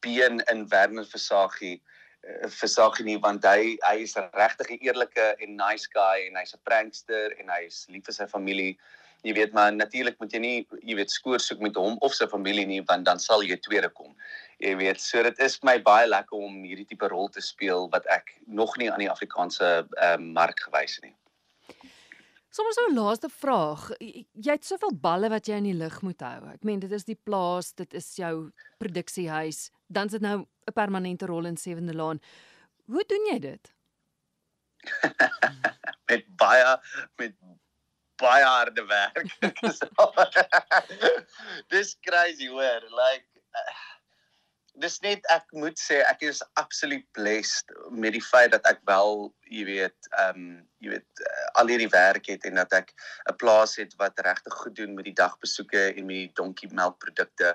been 0.03 0.43
in 0.51 0.67
Werner 0.72 1.08
Versagie 1.08 1.79
Eh, 2.22 2.48
versag 2.53 3.00
nie 3.01 3.17
want 3.17 3.46
hy 3.50 3.77
hy 3.81 3.96
is 4.05 4.13
regtig 4.38 4.67
'n 4.70 4.81
eerlike 4.86 5.24
en 5.41 5.55
nice 5.58 5.88
guy 5.89 6.27
en 6.27 6.36
hy's 6.38 6.53
'n 6.53 6.62
prankster 6.70 7.34
en 7.41 7.50
hy's 7.50 7.88
lief 7.89 8.05
vir 8.05 8.13
sy 8.13 8.27
familie. 8.29 8.77
Jy 9.25 9.34
weet 9.34 9.53
maar 9.58 9.72
natuurlik 9.74 10.20
moet 10.20 10.34
jy 10.34 10.41
nie 10.43 10.67
jy 10.84 10.96
weet 11.00 11.10
skoor 11.10 11.39
soek 11.39 11.60
met 11.65 11.75
hom 11.75 11.98
of 12.01 12.13
sy 12.13 12.27
familie 12.27 12.65
nie 12.65 12.81
want 12.91 13.05
dan 13.05 13.20
sal 13.20 13.41
jy 13.41 13.58
tweede 13.58 13.89
kom. 13.89 14.13
Jy 14.60 14.75
weet 14.77 15.01
so 15.01 15.24
dit 15.24 15.39
is 15.39 15.58
my 15.63 15.79
baie 15.79 16.05
lekker 16.05 16.38
om 16.38 16.62
hierdie 16.62 16.86
tipe 16.86 17.10
rol 17.10 17.27
te 17.29 17.41
speel 17.41 17.89
wat 17.89 18.05
ek 18.05 18.29
nog 18.46 18.77
nie 18.77 18.91
aan 18.91 19.01
die 19.01 19.10
Afrikaanse 19.10 19.88
uh, 19.98 20.17
mark 20.17 20.62
gewys 20.62 21.01
het 21.01 21.10
nie. 21.10 21.15
Sommers 22.51 22.75
so 22.75 22.88
'n 22.88 22.96
laaste 22.96 23.29
vraag. 23.29 23.89
Jy 24.00 24.51
het 24.51 24.65
soveel 24.65 24.91
balle 25.00 25.29
wat 25.31 25.48
jy 25.48 25.60
in 25.62 25.70
die 25.70 25.77
lug 25.77 26.01
moet 26.01 26.20
hou. 26.20 26.50
Ek 26.51 26.63
meen 26.67 26.79
dit 26.79 26.91
is 26.91 27.08
die 27.08 27.15
plaas, 27.15 27.72
dit 27.74 27.93
is 27.93 28.15
jou 28.15 28.51
produksiehuis, 28.77 29.72
dan 29.88 30.05
is 30.05 30.12
dit 30.12 30.22
nou 30.22 30.39
'n 30.39 30.74
permanente 30.74 31.25
rol 31.25 31.46
in 31.46 31.58
Sewende 31.58 31.93
Laan. 31.93 32.20
Hoe 32.86 33.03
doen 33.08 33.25
jy 33.31 33.39
dit? 33.39 33.74
met 36.10 36.25
baie 36.36 36.79
met 37.15 37.36
baie 38.15 38.43
harde 38.43 38.86
werk. 38.86 39.38
dis 41.74 41.98
crazy 42.01 42.48
hoor. 42.48 42.81
Like 42.81 43.27
uh, 43.55 43.91
dis 44.80 44.98
net 45.04 45.25
ek 45.34 45.51
moet 45.58 45.78
sê 45.80 46.00
ek 46.08 46.24
is 46.24 46.40
absoluut 46.60 47.04
blessed 47.18 47.72
met 47.92 48.16
die 48.16 48.24
feit 48.24 48.54
dat 48.54 48.66
ek 48.70 48.80
wel, 48.88 49.30
jy 49.51 49.66
weet, 49.68 50.10
ehm 50.18 50.40
um, 50.40 50.51
jy 50.82 50.96
weet 50.96 51.22
uh, 51.22 51.48
al 51.62 51.70
hierdie 51.70 51.92
werk 51.92 52.25
het 52.32 52.46
en 52.50 52.58
dat 52.58 52.72
ek 52.74 52.94
'n 53.30 53.36
plaas 53.38 53.75
het 53.78 53.94
wat 54.00 54.18
regtig 54.25 54.54
goed 54.54 54.75
doen 54.75 54.96
met 54.96 55.06
die 55.06 55.18
dagbesoeke 55.18 55.92
en 55.92 56.06
met 56.08 56.18
die 56.24 56.32
donkie 56.40 56.70
melkprodukte. 56.74 57.54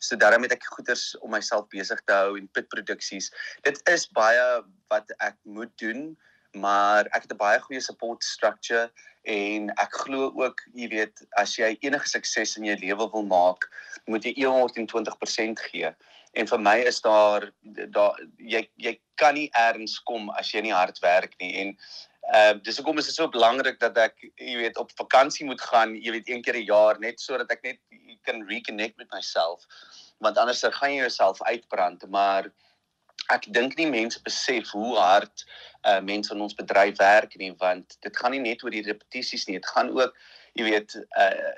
So 0.00 0.16
daarom 0.16 0.42
het 0.42 0.52
ek 0.52 0.66
goeders 0.74 1.16
om 1.22 1.30
myself 1.30 1.68
besig 1.72 2.02
te 2.04 2.12
hou 2.12 2.36
en 2.36 2.50
pitproduksies. 2.52 3.30
Dit 3.62 3.80
is 3.88 4.08
baie 4.10 4.62
wat 4.90 5.10
ek 5.18 5.38
moet 5.44 5.72
doen, 5.78 6.18
maar 6.52 7.06
ek 7.14 7.22
het 7.22 7.32
'n 7.32 7.40
baie 7.40 7.60
goeie 7.60 7.80
support 7.80 8.24
structure 8.24 8.90
en 9.24 9.70
ek 9.78 9.92
glo 10.04 10.32
ook, 10.34 10.60
jy 10.74 10.88
weet, 10.88 11.24
as 11.38 11.56
jy 11.56 11.78
enige 11.80 12.08
sukses 12.08 12.56
in 12.56 12.64
jou 12.64 12.76
lewe 12.76 13.10
wil 13.10 13.24
maak, 13.24 13.70
moet 14.06 14.24
jy 14.24 14.34
120% 14.44 15.60
gee 15.70 15.94
en 16.36 16.48
vir 16.50 16.60
my 16.60 16.76
is 16.90 17.00
daar 17.04 17.48
daar 17.94 18.18
jy 18.36 18.62
jy 18.76 18.96
kan 19.20 19.34
nie 19.34 19.48
eers 19.56 19.96
kom 20.08 20.28
as 20.36 20.52
jy 20.52 20.62
nie 20.66 20.74
hard 20.76 21.00
werk 21.04 21.34
nie. 21.40 21.52
En 21.62 21.72
uh 22.36 22.54
dis 22.66 22.76
hoekom 22.80 22.98
is 22.98 23.08
dit 23.08 23.16
so 23.16 23.28
belangrik 23.32 23.78
dat 23.80 23.96
ek 24.02 24.20
jy 24.20 24.56
weet 24.60 24.78
op 24.82 24.92
vakansie 24.98 25.46
moet 25.46 25.62
gaan 25.70 25.94
jy 25.96 26.16
weet 26.18 26.28
een 26.28 26.42
keer 26.42 26.58
'n 26.60 26.68
jaar 26.68 27.00
net 27.00 27.20
sodat 27.20 27.50
ek 27.52 27.62
net 27.62 27.80
kan 28.28 28.44
reconnect 28.48 28.96
met 28.96 29.10
myself. 29.14 29.64
Want 30.18 30.38
anders 30.38 30.60
dan 30.60 30.72
gaan 30.72 30.92
jy 30.92 31.00
jouself 31.06 31.42
uitbrand 31.42 32.08
maar 32.10 32.50
ek 33.32 33.46
dink 33.52 33.76
nie 33.76 33.90
mense 33.90 34.20
besef 34.22 34.70
hoe 34.70 34.96
hard 34.96 35.46
uh 35.88 36.00
mense 36.00 36.34
in 36.34 36.40
ons 36.40 36.54
bedryf 36.54 36.98
werk 36.98 37.36
nie 37.36 37.54
want 37.58 37.96
dit 38.00 38.16
gaan 38.16 38.34
nie 38.36 38.44
net 38.44 38.64
oor 38.64 38.70
die 38.70 38.86
repetisies 38.86 39.46
nie. 39.46 39.60
Dit 39.60 39.72
gaan 39.72 39.90
ook 39.90 40.12
jy 40.54 40.64
weet 40.64 40.98
uh 41.16 41.54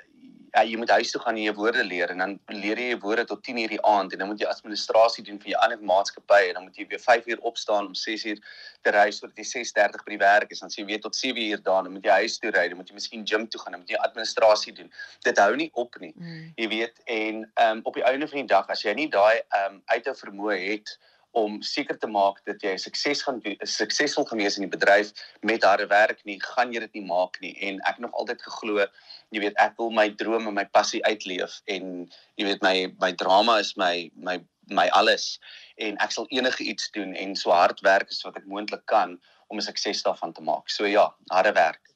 ja, 0.53 0.63
jy 0.63 0.77
moet 0.77 0.89
huis 0.89 1.11
toe 1.11 1.21
gaan 1.21 1.37
en 1.37 1.43
jou 1.43 1.53
woorde 1.57 1.83
leer 1.83 2.11
en 2.13 2.23
dan 2.23 2.35
leer 2.53 2.79
jy 2.81 2.97
woorde 3.03 3.25
tot 3.29 3.43
10 3.43 3.57
uur 3.63 3.73
die 3.73 3.81
aand 3.85 4.13
en 4.13 4.23
dan 4.23 4.29
moet 4.31 4.41
jy 4.43 4.47
administrasie 4.49 5.23
doen 5.27 5.39
vir 5.41 5.53
jou 5.53 5.59
ander 5.65 5.81
maatskappy 5.91 6.39
en 6.47 6.57
dan 6.59 6.65
moet 6.67 6.79
jy 6.79 6.87
weer 6.91 7.03
5 7.03 7.27
uur 7.31 7.43
opstaan 7.51 7.89
om 7.91 7.97
6 7.97 8.25
uur 8.31 8.41
te 8.85 8.93
ry 8.95 9.07
sodat 9.15 9.37
jy 9.41 9.45
6:30 9.51 10.05
by 10.05 10.15
die 10.15 10.21
werk 10.23 10.55
is. 10.55 10.63
Dan 10.63 10.73
sê 10.73 10.81
jy 10.81 10.87
weer 10.93 11.03
tot 11.03 11.15
7 11.15 11.43
uur 11.49 11.61
daar 11.63 11.83
dan 11.83 11.93
moet 11.93 12.09
jy 12.09 12.17
huis 12.23 12.39
toe 12.39 12.53
ry 12.55 12.67
dan 12.71 12.81
moet 12.81 12.89
jy 12.89 12.97
miskien 12.97 13.27
gym 13.27 13.47
toe 13.47 13.61
gaan 13.61 13.77
dan 13.77 13.83
moet 13.83 13.93
jy 13.93 14.01
administrasie 14.07 14.73
doen. 14.73 14.91
Dit 15.27 15.37
hou 15.37 15.53
nie 15.55 15.69
op 15.73 15.95
nie 15.99 16.13
mm. 16.15 16.49
jy 16.57 16.67
weet 16.75 17.05
en 17.05 17.45
um, 17.67 17.83
op 17.83 17.95
die 17.99 18.05
einde 18.05 18.27
van 18.27 18.43
die 18.43 18.49
dag 18.55 18.69
as 18.69 18.83
jy 18.83 18.93
nie 18.93 19.09
daai 19.09 19.41
um, 19.65 19.81
uithou 19.93 20.15
vermoë 20.25 20.59
het 20.65 20.97
om 21.31 21.61
seker 21.61 21.97
te 21.97 22.07
maak 22.09 22.41
dat 22.47 22.63
jy 22.65 22.73
sukses 22.81 23.21
gaan 23.25 23.39
suksesvol 23.61 24.25
gewees 24.29 24.57
in 24.57 24.65
die 24.65 24.71
bedryf 24.73 25.11
met 25.45 25.65
harde 25.67 25.85
werk 25.91 26.23
nie 26.25 26.39
gaan 26.41 26.73
jy 26.73 26.81
dit 26.87 26.99
nie 26.99 27.05
maak 27.05 27.37
nie. 27.43 27.53
En 27.65 27.77
ek 27.89 27.99
nog 28.01 28.13
altyd 28.17 28.41
geglo 28.41 28.85
jy 29.31 29.43
weet 29.43 29.57
ek 29.61 29.77
wil 29.77 29.91
my 29.93 30.07
drome 30.21 30.49
en 30.49 30.57
my 30.57 30.65
passie 30.77 31.01
uitleef 31.05 31.59
en 31.67 32.07
jy 32.39 32.47
weet 32.47 32.63
my 32.65 32.75
my 33.01 33.11
drama 33.11 33.59
is 33.63 33.75
my 33.77 34.09
my 34.15 34.39
my 34.69 34.87
alles 34.97 35.39
en 35.77 35.97
ek 36.03 36.13
sal 36.13 36.27
enige 36.29 36.63
iets 36.63 36.89
doen 36.95 37.13
en 37.17 37.35
so 37.35 37.53
hard 37.53 37.81
werk 37.85 38.09
as 38.13 38.23
wat 38.25 38.37
ek 38.37 38.49
moontlik 38.49 38.85
kan 38.85 39.17
om 39.49 39.57
'n 39.57 39.65
sukses 39.65 40.03
daarvan 40.05 40.33
te 40.33 40.41
maak. 40.41 40.69
So 40.69 40.85
ja 40.85 41.09
harde 41.29 41.53
werk 41.53 41.88